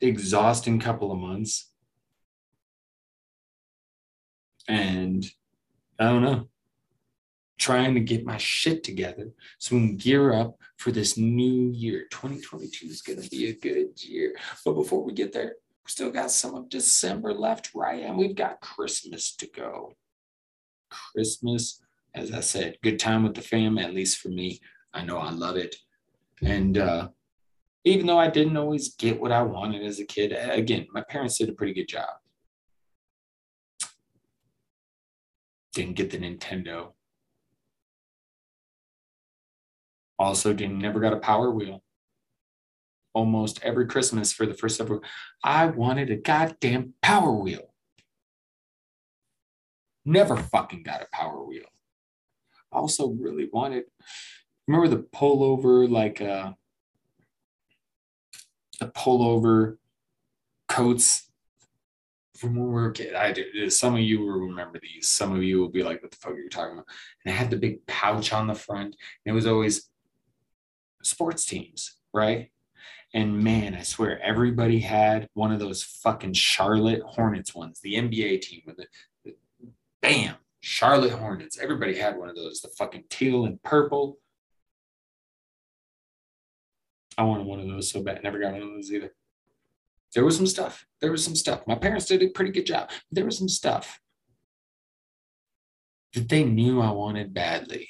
[0.00, 1.70] exhausting couple of months.
[4.68, 5.24] And
[5.98, 6.48] I don't know,
[7.58, 12.06] trying to get my shit together so we can gear up for this new year.
[12.10, 14.34] 2022 is going to be a good year.
[14.64, 15.54] But before we get there,
[15.86, 18.02] still got some of December left, right?
[18.02, 19.94] And we've got Christmas to go.
[20.90, 21.80] Christmas,
[22.14, 24.60] as I said, good time with the fam, at least for me.
[24.94, 25.76] I know I love it.
[26.42, 27.08] And uh,
[27.84, 31.38] even though I didn't always get what I wanted as a kid, again, my parents
[31.38, 32.08] did a pretty good job.
[35.74, 36.92] Didn't get the Nintendo.
[40.18, 41.82] Also, didn't never got a power wheel
[43.14, 45.02] almost every Christmas for the first several.
[45.42, 47.72] I wanted a goddamn power wheel.
[50.04, 51.66] Never fucking got a power wheel.
[52.72, 53.84] I also really wanted.
[54.66, 56.52] Remember the pullover, like uh,
[58.80, 59.76] the pullover
[60.68, 61.30] coats
[62.36, 63.14] from when we were kids.
[63.14, 63.70] I do.
[63.70, 65.08] Some of you will remember these.
[65.08, 66.86] Some of you will be like, "What the fuck are you talking about?"
[67.24, 68.96] And it had the big pouch on the front.
[69.24, 69.88] And it was always
[71.02, 72.50] sports teams, right?
[73.14, 78.40] And man, I swear everybody had one of those fucking Charlotte Hornets ones, the NBA
[78.40, 79.34] team with the,
[80.00, 81.58] bam, Charlotte Hornets.
[81.58, 84.18] Everybody had one of those, the fucking teal and purple.
[87.18, 88.22] I wanted one of those so bad.
[88.22, 89.12] Never got one of those either.
[90.14, 90.86] There was some stuff.
[91.00, 91.66] There was some stuff.
[91.66, 92.90] My parents did a pretty good job.
[93.10, 94.00] There was some stuff
[96.14, 97.88] that they knew I wanted badly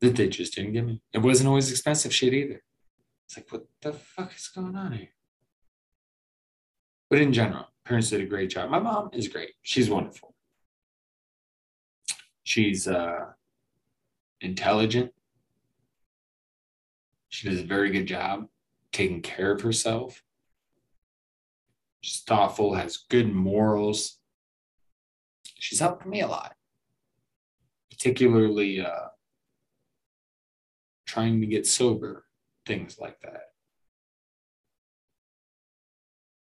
[0.00, 1.00] that they just didn't give me.
[1.12, 2.62] It wasn't always expensive shit either.
[3.32, 5.08] It's like, what the fuck is going on here?
[7.08, 8.68] But in general, parents did a great job.
[8.68, 9.52] My mom is great.
[9.62, 10.34] She's wonderful.
[12.42, 13.30] She's uh,
[14.42, 15.14] intelligent.
[17.30, 18.48] She does a very good job
[18.92, 20.22] taking care of herself.
[22.02, 24.18] She's thoughtful, has good morals.
[25.58, 26.54] She's helped me a lot,
[27.90, 29.08] particularly uh,
[31.06, 32.26] trying to get sober,
[32.66, 33.42] things like that.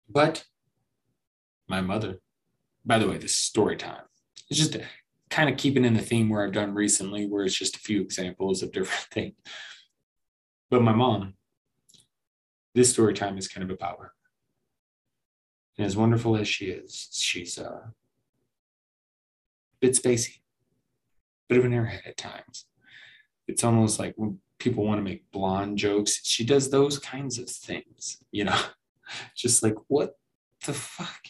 [0.10, 0.46] But
[1.68, 2.20] my mother,
[2.86, 4.04] by the way, this is story time.
[4.50, 4.78] It's just
[5.30, 8.02] kind of keeping in the theme where I've done recently, where it's just a few
[8.02, 9.36] examples of different things.
[10.70, 11.34] But my mom,
[12.74, 14.14] this story time is kind of about her.
[15.78, 17.94] And as wonderful as she is, she's uh, a
[19.80, 20.40] bit spacey,
[21.50, 22.66] bit of an airhead at times.
[23.48, 24.16] It's almost like
[24.60, 28.60] people want to make blonde jokes, she does those kinds of things, you know,
[29.36, 30.16] just like, what
[30.66, 31.28] the fuck?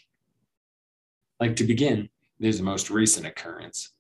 [1.40, 2.10] Like to begin,
[2.40, 3.92] there's the most recent occurrence.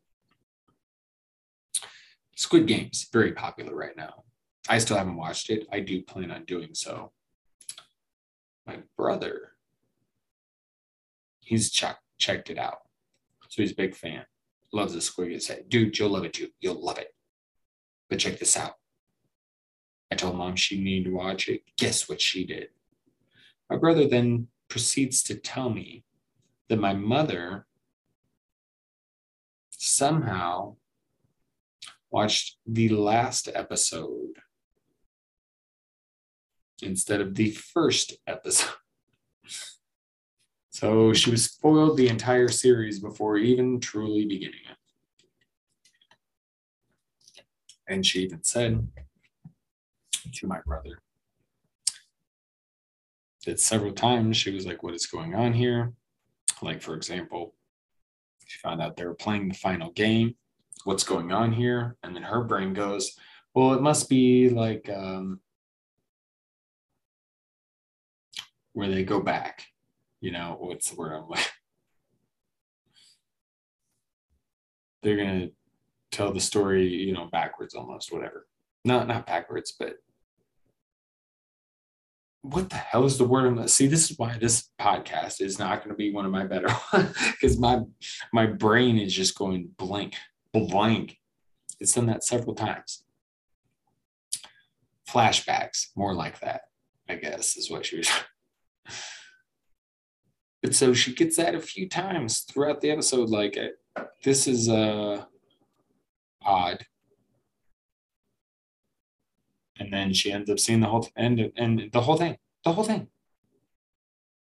[2.35, 4.23] Squid Games, very popular right now.
[4.69, 5.65] I still haven't watched it.
[5.71, 7.11] I do plan on doing so.
[8.65, 9.53] My brother,
[11.39, 12.79] he's check, checked it out.
[13.49, 14.25] So he's a big fan.
[14.73, 15.47] Loves the Squid Games.
[15.47, 16.49] Said, Dude, you'll love it too.
[16.59, 17.07] You'll love it.
[18.09, 18.73] But check this out.
[20.11, 21.61] I told mom she needed to watch it.
[21.77, 22.69] Guess what she did?
[23.69, 26.03] My brother then proceeds to tell me
[26.69, 27.65] that my mother
[29.71, 30.75] somehow
[32.09, 34.37] watched the last episode
[36.81, 38.69] instead of the first episode.
[40.69, 44.77] So she was spoiled the entire series before even truly beginning it.
[47.87, 48.87] And she even said
[50.33, 50.99] to my brother
[53.47, 55.93] that several times she was like, What is going on here?
[56.61, 57.55] Like, for example,
[58.45, 60.35] she found out they were playing the final game.
[60.83, 61.95] What's going on here?
[62.03, 63.15] And then her brain goes,
[63.55, 65.39] Well, it must be like um,
[68.73, 69.65] where they go back.
[70.19, 71.49] You know, what's the word I'm like?
[75.03, 75.51] They're going to
[76.11, 78.45] tell the story, you know, backwards almost, whatever.
[78.83, 79.95] Not not backwards, but
[82.53, 83.87] what the hell is the word I'm gonna see?
[83.87, 87.59] This is why this podcast is not to be one of my better ones because
[87.59, 87.81] my
[88.31, 90.15] my brain is just going blank,
[90.53, 91.17] blank.
[91.79, 93.03] It's done that several times.
[95.09, 96.61] Flashbacks, more like that,
[97.07, 98.09] I guess, is what she was.
[100.61, 103.29] but so she gets that a few times throughout the episode.
[103.29, 103.57] Like,
[104.23, 105.23] this is uh
[106.41, 106.85] odd
[109.79, 112.83] and then she ends up seeing the whole and and the whole thing, the whole
[112.83, 113.07] thing.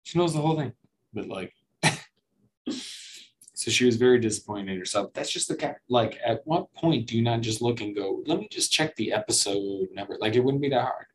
[0.03, 0.74] She knows the whole thing,
[1.13, 1.53] but like,
[2.70, 5.13] so she was very disappointed in herself.
[5.13, 5.78] That's just the cat.
[5.88, 8.95] Like, at what point do you not just look and go, "Let me just check
[8.95, 10.17] the episode number"?
[10.20, 11.05] Like, it wouldn't be that hard.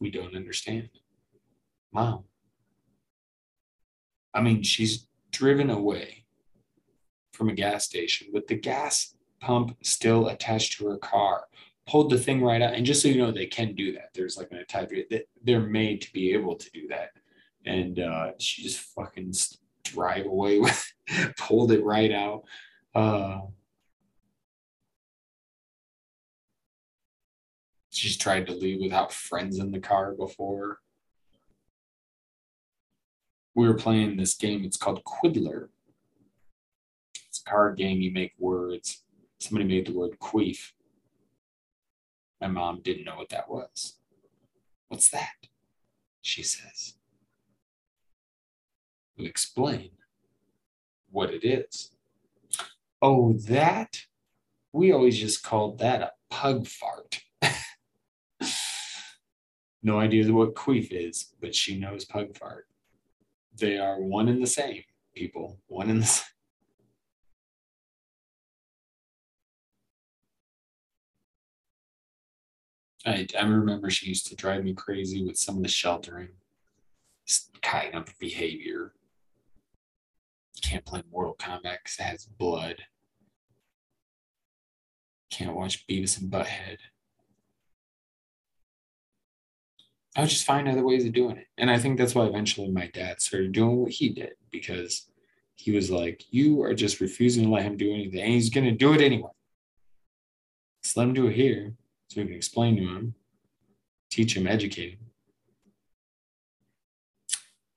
[0.00, 0.90] We don't understand,
[1.92, 2.24] mom.
[4.32, 6.26] I mean, she's driven away
[7.32, 9.15] from a gas station with the gas
[9.46, 11.44] pump still attached to her car.
[11.86, 12.74] Pulled the thing right out.
[12.74, 14.10] And just so you know, they can do that.
[14.12, 14.90] There's like an attach,
[15.44, 17.10] they're made to be able to do that.
[17.64, 19.32] And uh, she just fucking
[19.84, 20.92] drive away with,
[21.38, 22.42] pulled it right out.
[22.92, 23.42] Uh,
[27.90, 30.80] she's tried to leave without friends in the car before.
[33.54, 34.64] We were playing this game.
[34.64, 35.70] It's called Quiddler.
[37.28, 38.00] It's a card game.
[38.00, 39.05] You make words
[39.38, 40.72] somebody made the word queef.
[42.40, 43.94] My mom didn't know what that was.
[44.88, 45.34] What's that?
[46.22, 46.94] She says.
[49.16, 49.90] We explain
[51.10, 51.90] what it is.
[53.00, 54.02] Oh, that?
[54.72, 57.20] We always just called that a pug fart.
[59.82, 62.66] no idea what queef is, but she knows pug fart.
[63.58, 64.82] They are one and the same,
[65.14, 65.58] people.
[65.68, 66.24] One and the same.
[73.06, 76.30] I, I remember she used to drive me crazy with some of the sheltering
[77.62, 78.92] kind of behavior.
[80.60, 82.82] Can't play Mortal Kombat because it has blood.
[85.30, 86.78] Can't watch Beavis and Butthead.
[90.16, 91.46] I would just find other ways of doing it.
[91.58, 95.08] And I think that's why eventually my dad started doing what he did because
[95.54, 98.20] he was like, You are just refusing to let him do anything.
[98.20, 99.30] And he's going to do it anyway.
[100.96, 101.76] Let him do it here
[102.08, 103.14] so we can explain to him,
[104.10, 104.98] teach him, educate him.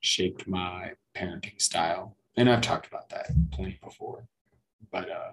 [0.02, 2.16] Shaped my parenting style.
[2.38, 4.28] And I've talked about that plenty before.
[4.92, 5.32] But uh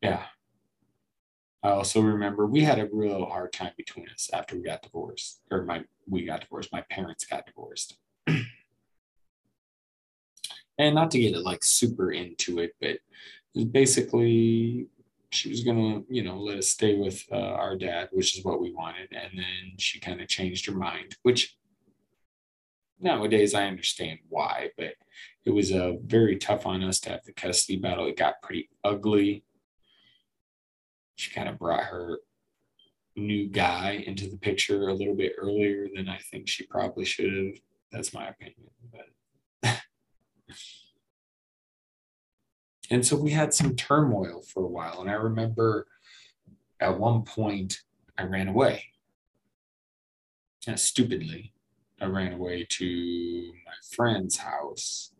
[0.00, 0.24] yeah.
[1.62, 5.40] I also remember we had a real hard time between us after we got divorced,
[5.50, 6.72] or my we got divorced.
[6.72, 7.96] My parents got divorced.
[8.26, 8.44] and
[10.94, 12.98] not to get it like super into it, but
[13.72, 14.88] basically
[15.34, 18.60] she was gonna, you know, let us stay with uh, our dad, which is what
[18.60, 21.56] we wanted, and then she kind of changed her mind, which
[23.00, 24.94] nowadays I understand why, but
[25.44, 28.06] it was a uh, very tough on us to have the custody battle.
[28.06, 29.44] It got pretty ugly.
[31.16, 32.18] She kind of brought her
[33.16, 37.32] new guy into the picture a little bit earlier than I think she probably should
[37.32, 37.54] have.
[37.92, 39.80] That's my opinion, but.
[42.90, 45.00] and so we had some turmoil for a while.
[45.00, 45.86] And I remember
[46.80, 47.80] at one point
[48.18, 48.84] I ran away.
[50.66, 51.52] And stupidly,
[52.00, 55.12] I ran away to my friend's house,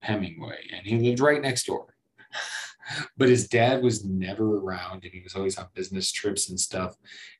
[0.00, 1.94] Hemingway, and he lived right next door.
[3.16, 6.96] but his dad was never around and he was always on business trips and stuff.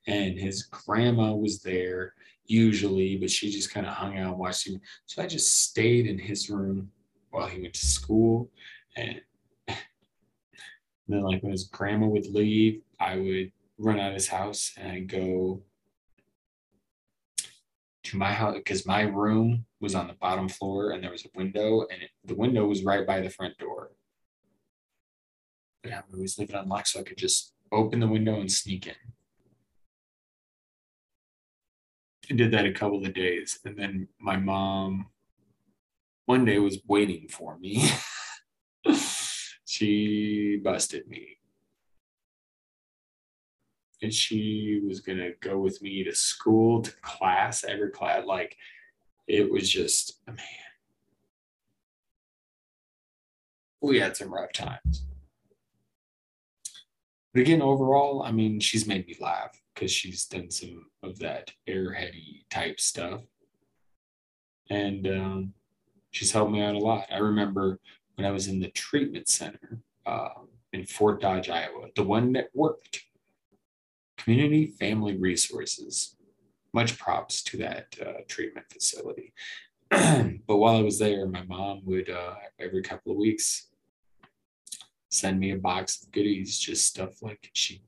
[0.07, 2.13] And his grandma was there
[2.45, 4.79] usually, but she just kind of hung out watching.
[5.05, 6.91] So I just stayed in his room
[7.29, 8.49] while he went to school.
[8.95, 9.21] And
[11.07, 14.91] then, like, when his grandma would leave, I would run out of his house and
[14.91, 15.61] I'd go
[18.03, 21.29] to my house because my room was on the bottom floor and there was a
[21.35, 23.91] window and it, the window was right by the front door.
[25.83, 28.87] But I always leave it unlocked so I could just open the window and sneak
[28.87, 28.93] in.
[32.31, 35.07] I did that a couple of days and then my mom
[36.25, 37.89] one day was waiting for me.
[39.77, 41.37] she busted me.
[44.01, 48.55] And she was going to go with me to school to class every class like
[49.27, 50.37] it was just man.
[53.81, 55.05] We had some rough times.
[57.33, 61.51] But again overall i mean she's made me laugh because she's done some of that
[61.69, 63.21] airheady type stuff.
[64.71, 65.53] And um,
[66.09, 67.05] she's helped me out a lot.
[67.11, 67.79] I remember
[68.17, 70.29] when i was in the treatment center uh,
[70.73, 73.07] in fort dodge iowa the one that worked
[74.17, 76.15] community family resources.
[76.73, 79.33] Much props to that uh, treatment facility.
[79.89, 83.67] but while I was there, my mom would uh, every couple of weeks
[85.09, 87.81] send me a box of goodies, just stuff like she'd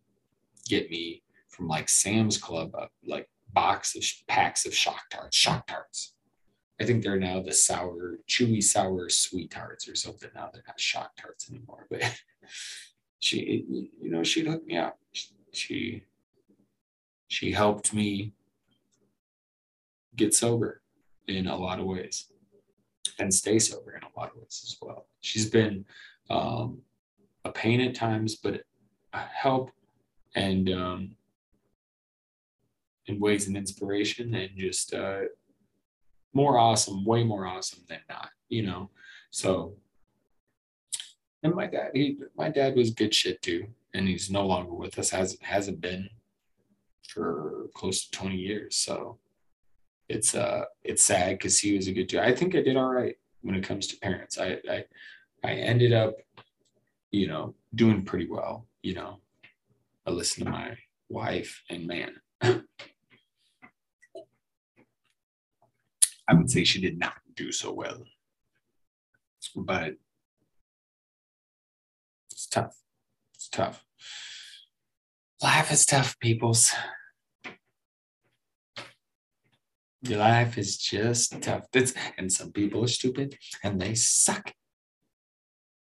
[0.70, 5.68] get me from like Sam's Club, uh, like box of packs of shock tarts, shock
[5.68, 6.14] tarts.
[6.82, 10.30] I think they're now the sour, chewy, sour, sweet tarts or something.
[10.34, 11.88] Now they're not shock tarts anymore.
[11.90, 12.04] But
[13.20, 13.66] she,
[14.02, 14.98] you know, she'd hook me up.
[15.52, 16.04] She
[17.28, 18.34] she helped me
[20.16, 20.82] get sober
[21.28, 22.26] in a lot of ways
[23.20, 25.06] and stay sober in a lot of ways as well.
[25.22, 25.86] She's been
[26.30, 26.80] um,
[27.46, 28.64] a pain at times, but
[29.14, 29.72] a help
[30.36, 31.16] and um,
[33.08, 35.22] in ways an inspiration and just uh,
[36.34, 38.90] more awesome, way more awesome than not, you know.
[39.32, 39.74] So,
[41.44, 44.98] and my dad, he, my dad was good shit too, and he's no longer with
[45.00, 45.10] us.
[45.10, 46.10] hasn't hasn't been
[47.08, 48.76] for close to 20 years.
[48.76, 49.18] So
[50.08, 52.22] it's uh it's sad because he was a good dude.
[52.22, 54.38] I think I did all right when it comes to parents.
[54.38, 54.86] I I
[55.44, 56.16] I ended up,
[57.12, 59.18] you know, doing pretty well, you know.
[60.06, 60.78] I listened to my
[61.10, 62.16] wife and man.
[66.30, 68.04] I would say she did not do so well.
[69.56, 69.96] But
[72.32, 72.78] it's tough.
[73.34, 73.84] It's tough.
[75.42, 76.72] Life is tough, peoples.
[80.02, 81.66] Your life is just tough.
[81.74, 84.54] That's, and some people are stupid and they suck.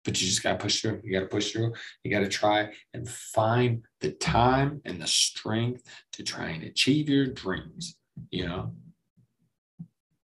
[0.05, 1.01] But you just got to push through.
[1.05, 1.75] You got to push through.
[2.03, 7.09] You got to try and find the time and the strength to try and achieve
[7.09, 7.97] your dreams.
[8.31, 8.75] You know,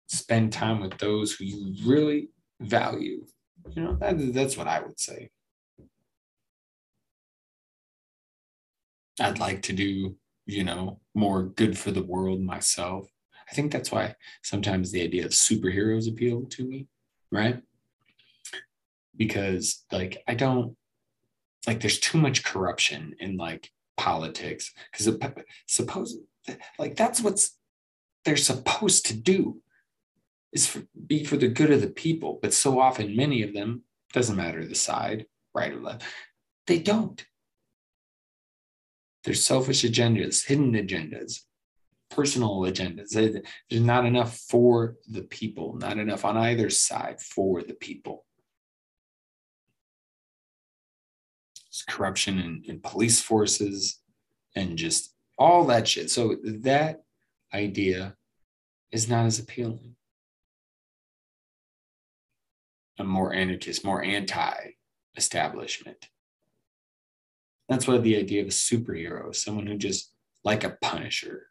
[0.08, 2.30] spend time with those who you really
[2.60, 3.26] value.
[3.72, 5.30] You know, that, that's what I would say.
[9.20, 13.08] I'd like to do, you know, more good for the world myself.
[13.50, 16.88] I think that's why sometimes the idea of superheroes appeal to me,
[17.32, 17.62] right?
[19.16, 20.76] Because like I don't
[21.66, 25.18] like there's too much corruption in like politics because
[25.68, 26.18] suppose
[26.78, 27.58] like that's what's
[28.26, 29.62] they're supposed to do
[30.56, 32.40] is for, be for the good of the people.
[32.42, 33.84] But so often, many of them,
[34.14, 36.04] doesn't matter the side, right or left,
[36.66, 37.24] they don't.
[39.26, 41.42] There's selfish agendas, hidden agendas,
[42.10, 43.10] personal agendas.
[43.10, 48.26] There's not enough for the people, not enough on either side for the people.
[51.68, 54.00] It's corruption in, in police forces
[54.56, 56.10] and just all that shit.
[56.10, 57.04] So that
[57.54, 58.16] idea
[58.92, 59.95] is not as appealing.
[63.04, 64.56] More anarchist, more anti
[65.18, 66.10] establishment.
[67.68, 71.48] That's why the idea of a superhero, someone who just like a punisher,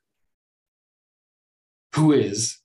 [1.94, 2.58] who is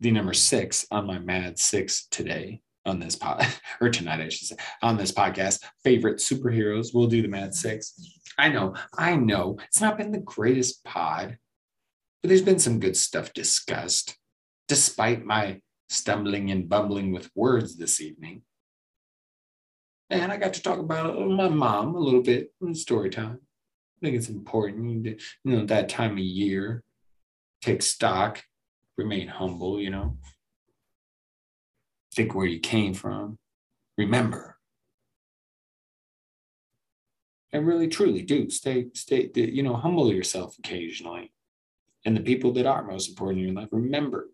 [0.00, 3.46] the number six on my Mad Six today on this pod
[3.80, 5.62] or tonight, I should say, on this podcast.
[5.84, 6.94] Favorite superheroes.
[6.94, 7.94] We'll do the Mad Six.
[8.38, 11.38] I know, I know it's not been the greatest pod,
[12.22, 14.16] but there's been some good stuff discussed,
[14.68, 18.42] despite my stumbling and bumbling with words this evening.
[20.10, 23.40] And I got to talk about uh, my mom a little bit in story time.
[23.42, 26.84] I think it's important, to, you know, that time of year,
[27.62, 28.42] take stock,
[28.96, 30.18] remain humble, you know,
[32.14, 33.38] think where you came from,
[33.98, 34.58] remember.
[37.52, 41.32] And really, truly do stay, stay, you know, humble yourself occasionally.
[42.04, 44.28] And the people that are most important in your life, remember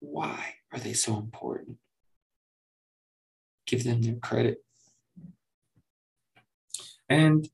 [0.00, 1.78] why are they so important?
[3.66, 4.58] Give them their credit.
[7.08, 7.48] And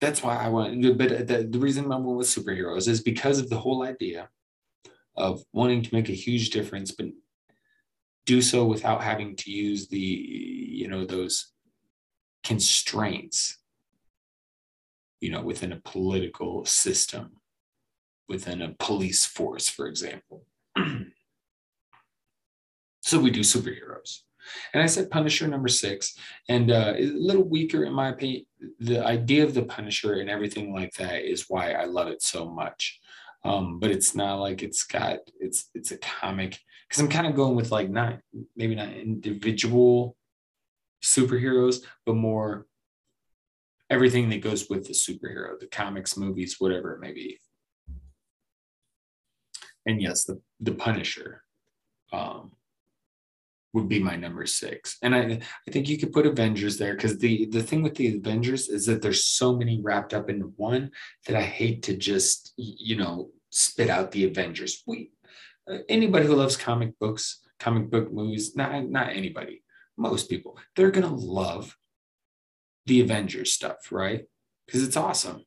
[0.00, 3.58] that's why I want, but the, the reason I'm with superheroes is because of the
[3.58, 4.28] whole idea
[5.16, 7.06] of wanting to make a huge difference, but
[8.24, 11.52] do so without having to use the, you know, those
[12.44, 13.58] constraints,
[15.20, 17.32] you know, within a political system,
[18.28, 20.46] within a police force, for example.
[23.00, 24.20] so we do superheroes.
[24.72, 26.16] And I said Punisher number six,
[26.48, 28.46] and uh, a little weaker in my opinion.
[28.80, 32.50] The idea of the Punisher and everything like that is why I love it so
[32.50, 33.00] much.
[33.44, 36.58] Um, but it's not like it's got it's it's a comic
[36.88, 38.18] because I'm kind of going with like not
[38.56, 40.16] maybe not individual
[41.02, 42.66] superheroes, but more
[43.88, 47.40] everything that goes with the superhero, the comics, movies, whatever it may be.
[49.86, 51.42] And yes, the the Punisher.
[52.12, 52.52] Um,
[53.72, 54.98] would be my number six.
[55.02, 58.16] And I, I think you could put Avengers there because the the thing with the
[58.16, 60.90] Avengers is that there's so many wrapped up into one
[61.26, 64.82] that I hate to just you know spit out the Avengers.
[64.86, 65.12] We
[65.70, 69.62] uh, anybody who loves comic books, comic book movies, not not anybody,
[69.96, 71.76] most people, they're gonna love
[72.86, 74.24] the Avengers stuff, right?
[74.66, 75.44] Because it's awesome.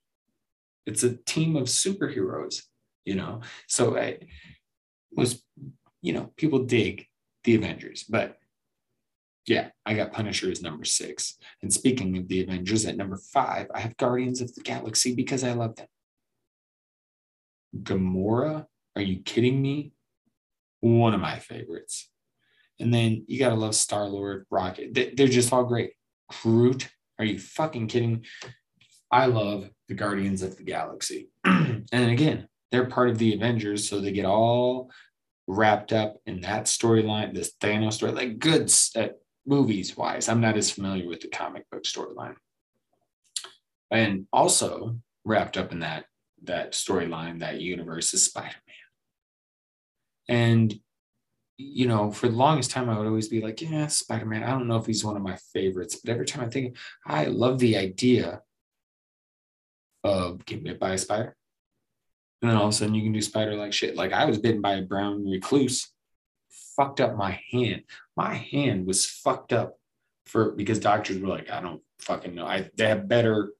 [0.85, 2.63] It's a team of superheroes,
[3.05, 3.41] you know.
[3.67, 4.19] So I
[5.15, 5.43] was,
[6.01, 7.07] you know, people dig
[7.43, 8.03] the Avengers.
[8.03, 8.37] But
[9.45, 11.37] yeah, I got Punisher as number six.
[11.61, 15.43] And speaking of the Avengers, at number five, I have Guardians of the Galaxy because
[15.43, 15.87] I love them.
[17.81, 19.93] Gamora, are you kidding me?
[20.79, 22.09] One of my favorites.
[22.79, 24.93] And then you gotta love Star Lord, Rocket.
[24.93, 25.91] They're just all great.
[26.41, 26.89] Groot,
[27.19, 28.25] are you fucking kidding?
[29.11, 31.29] I love the Guardians of the Galaxy.
[31.43, 34.89] and again, they're part of the Avengers, so they get all
[35.47, 39.13] wrapped up in that storyline, this Thanos story, like good uh,
[39.45, 40.27] movies wise.
[40.27, 42.33] I'm not as familiar with the comic book storyline.
[43.91, 46.05] And also wrapped up in that
[46.45, 48.75] that storyline, that universe is Spider-Man.
[50.27, 50.73] And
[51.57, 54.43] you know, for the longest time, I would always be like, yeah, Spider Man.
[54.43, 57.25] I don't know if he's one of my favorites, but every time I think, I
[57.25, 58.41] love the idea
[60.03, 61.35] of getting bit by a spider
[62.43, 63.95] and then all of a sudden you can do spider like shit.
[63.95, 65.89] Like I was bitten by a brown recluse,
[66.75, 67.83] fucked up my hand.
[68.17, 69.77] My hand was fucked up
[70.25, 72.45] for because doctors were like, I don't fucking know.
[72.45, 73.53] I they have better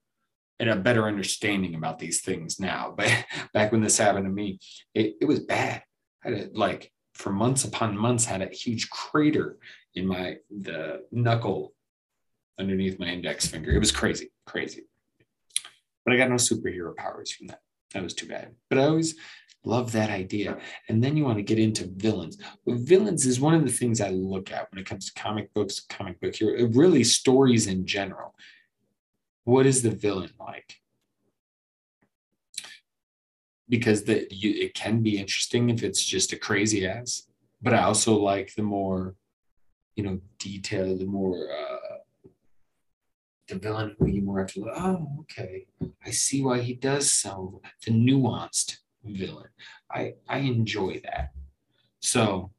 [0.60, 2.94] and a better understanding about these things now.
[2.96, 3.10] But
[3.54, 4.60] back when this happened to me,
[4.94, 5.82] it, it was bad.
[6.26, 9.60] I had a, like for months upon months had a huge crater
[9.96, 11.74] in my the knuckle
[12.60, 13.72] underneath my index finger.
[13.72, 14.88] It was crazy, crazy.
[16.04, 17.60] But I got no superhero powers from that.
[17.94, 18.56] That was too bad.
[18.70, 19.16] But I always
[19.66, 20.58] love that idea.
[20.90, 22.38] And then you want to get into villains.
[22.66, 25.54] But villains is one of the things I look at when it comes to comic
[25.54, 28.36] books, comic book hero, really stories in general.
[29.46, 30.78] What is the villain like?
[33.70, 37.24] Because the you, it can be interesting if it's just a crazy ass,
[37.62, 39.16] but I also like the more,
[39.96, 41.73] you know, detailed, the more uh,
[43.48, 45.66] the villain who you more have to oh, okay.
[46.06, 47.62] I see why he does so.
[47.86, 49.50] The nuanced villain.
[49.92, 51.32] I I enjoy that.
[52.00, 52.52] So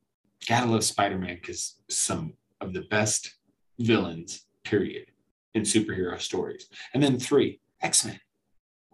[0.48, 3.34] gotta love Spider-Man because some of the best
[3.78, 5.06] villains, period,
[5.54, 6.68] in superhero stories.
[6.92, 8.20] And then three, X-Men.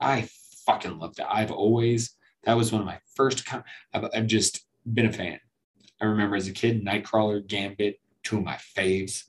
[0.00, 0.28] I
[0.66, 1.32] fucking love that.
[1.32, 3.46] I've always that was one of my first.
[3.92, 4.64] I've, I've just
[4.94, 5.38] been a fan.
[6.00, 9.24] I remember as a kid, Nightcrawler, Gambit, two of my faves.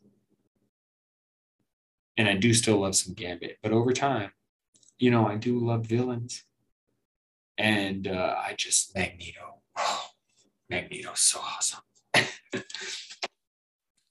[2.17, 4.31] And I do still love some Gambit, but over time,
[4.99, 6.43] you know, I do love villains.
[7.57, 9.61] And uh, I just Magneto.
[10.69, 11.81] Magneto's so awesome.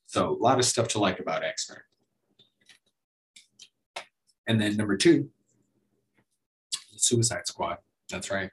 [0.07, 1.79] so a lot of stuff to like about X-Men.
[4.47, 5.31] And then number two,
[6.97, 7.79] Suicide Squad.
[8.11, 8.51] That's right.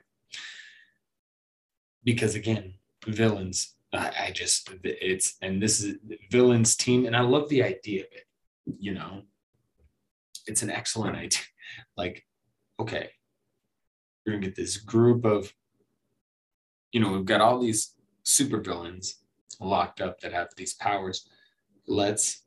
[2.03, 2.75] Because again,
[3.05, 3.75] villains.
[3.93, 5.95] I, I just it's and this is
[6.29, 8.25] villains team, and I love the idea of it.
[8.79, 9.23] You know,
[10.47, 11.39] it's an excellent idea.
[11.97, 12.25] Like,
[12.79, 13.09] okay,
[14.25, 15.53] we're gonna get this group of,
[16.93, 17.93] you know, we've got all these
[18.23, 19.19] super villains
[19.59, 21.27] locked up that have these powers.
[21.87, 22.45] Let's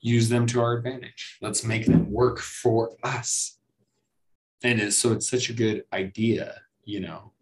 [0.00, 1.38] use them to our advantage.
[1.40, 3.58] Let's make them work for us.
[4.62, 7.32] And it's, so it's such a good idea, you know.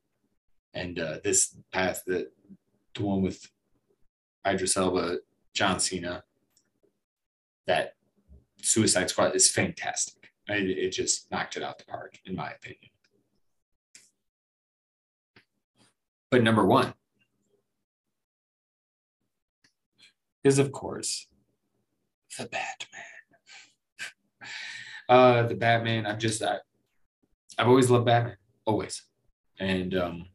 [0.74, 2.33] And uh, this path that
[2.95, 3.51] the one with
[4.47, 5.18] Idris Elba,
[5.55, 6.22] John Cena,
[7.66, 7.95] that
[8.62, 10.32] Suicide Squad is fantastic.
[10.48, 12.90] It, just knocked it out the park, in my opinion.
[16.30, 16.94] But number one
[20.44, 21.26] is, of course,
[22.38, 23.02] the Batman.
[25.09, 26.07] uh, the Batman.
[26.07, 26.62] I'm just that.
[27.59, 28.36] I've always loved Batman,
[28.66, 29.02] always,
[29.59, 30.26] and um,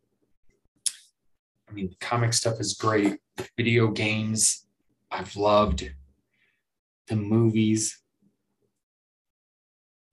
[1.70, 3.20] I mean, comic stuff is great.
[3.56, 4.66] Video games,
[5.10, 5.90] I've loved.
[7.08, 8.01] The movies,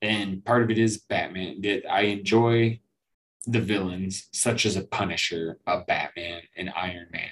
[0.01, 1.61] and part of it is Batman.
[1.63, 2.81] That I enjoy
[3.47, 7.31] the villains, such as a Punisher, a Batman, an Iron Man,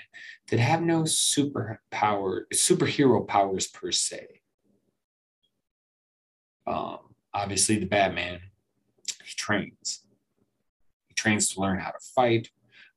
[0.51, 4.41] that have no super power, superhero powers per se.
[6.67, 6.99] Um,
[7.35, 8.41] obviously, the Batman,
[9.25, 10.05] he trains.
[11.09, 12.49] He trains to learn how to fight,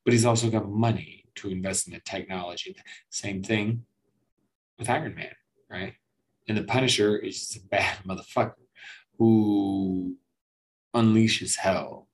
[0.05, 2.75] but he's also got money to invest in the technology.
[3.09, 3.85] Same thing
[4.77, 5.35] with Iron Man,
[5.69, 5.93] right?
[6.47, 8.53] And the Punisher is just a bad motherfucker
[9.19, 10.15] who
[10.95, 12.07] unleashes hell.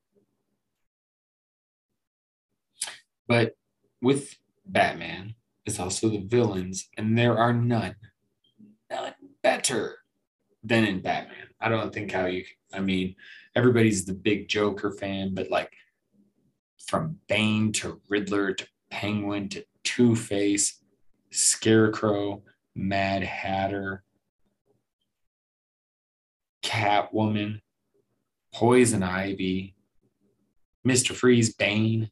[3.28, 3.56] But
[4.01, 5.36] with Batman,
[5.66, 7.95] it's also the villains, and there are none,
[8.89, 9.99] none better
[10.64, 11.47] than in Batman.
[11.62, 12.43] I don't think how you,
[12.74, 13.16] I mean,
[13.56, 15.72] everybody's the big Joker fan, but like
[16.86, 20.82] from Bane to Riddler to Penguin to Two Face,
[21.32, 22.43] Scarecrow,
[22.76, 24.03] Mad Hatter,
[26.66, 27.61] Catwoman,
[28.53, 29.76] Poison Ivy,
[30.86, 31.13] Mr.
[31.13, 32.09] Freeze, Bane.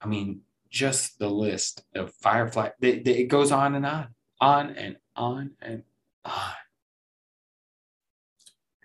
[0.00, 4.08] I mean, just the list of Firefly, they, they, it goes on and on,
[4.40, 5.82] on and on and
[6.24, 6.52] on.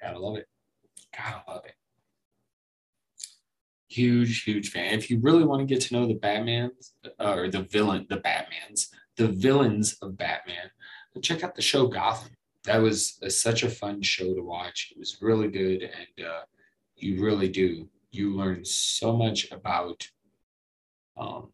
[0.01, 0.47] Gotta love it.
[1.15, 1.75] Gotta love it.
[3.87, 4.93] Huge, huge fan.
[4.93, 8.17] If you really want to get to know the Batmans uh, or the villain, the
[8.17, 10.69] Batmans, the villains of Batman,
[11.21, 12.31] check out the show Gotham.
[12.65, 14.91] That was a, such a fun show to watch.
[14.91, 16.41] It was really good, and uh,
[16.95, 17.87] you really do.
[18.11, 20.07] You learn so much about
[21.17, 21.49] um,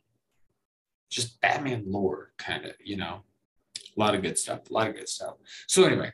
[1.09, 2.73] just Batman lore, kind of.
[2.83, 3.21] You know,
[3.77, 4.69] a lot of good stuff.
[4.69, 5.35] A lot of good stuff.
[5.67, 6.13] So anyway,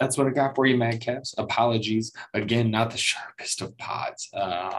[0.00, 1.34] that's what I got for you, Madcaps.
[1.38, 4.28] Apologies again, not the sharpest of pods.
[4.32, 4.70] Uh,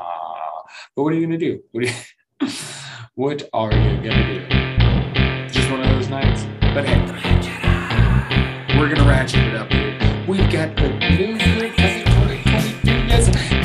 [0.96, 1.62] but what are you gonna do?
[1.72, 2.52] What are you,
[3.16, 5.54] what are you gonna do?
[5.54, 6.44] Just one of those nights.
[6.62, 7.57] But hey,
[8.78, 9.70] we're gonna ratchet it up.
[10.28, 11.36] We've got the year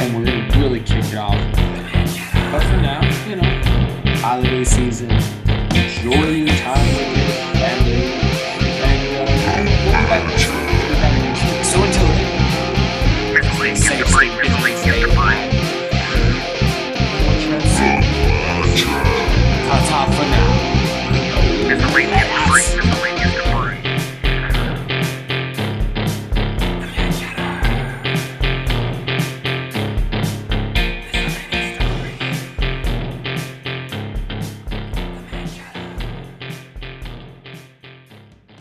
[0.02, 1.36] and we're gonna really kick it off.
[2.50, 5.10] But for now, you know, holiday season.
[5.10, 6.41] Enjoy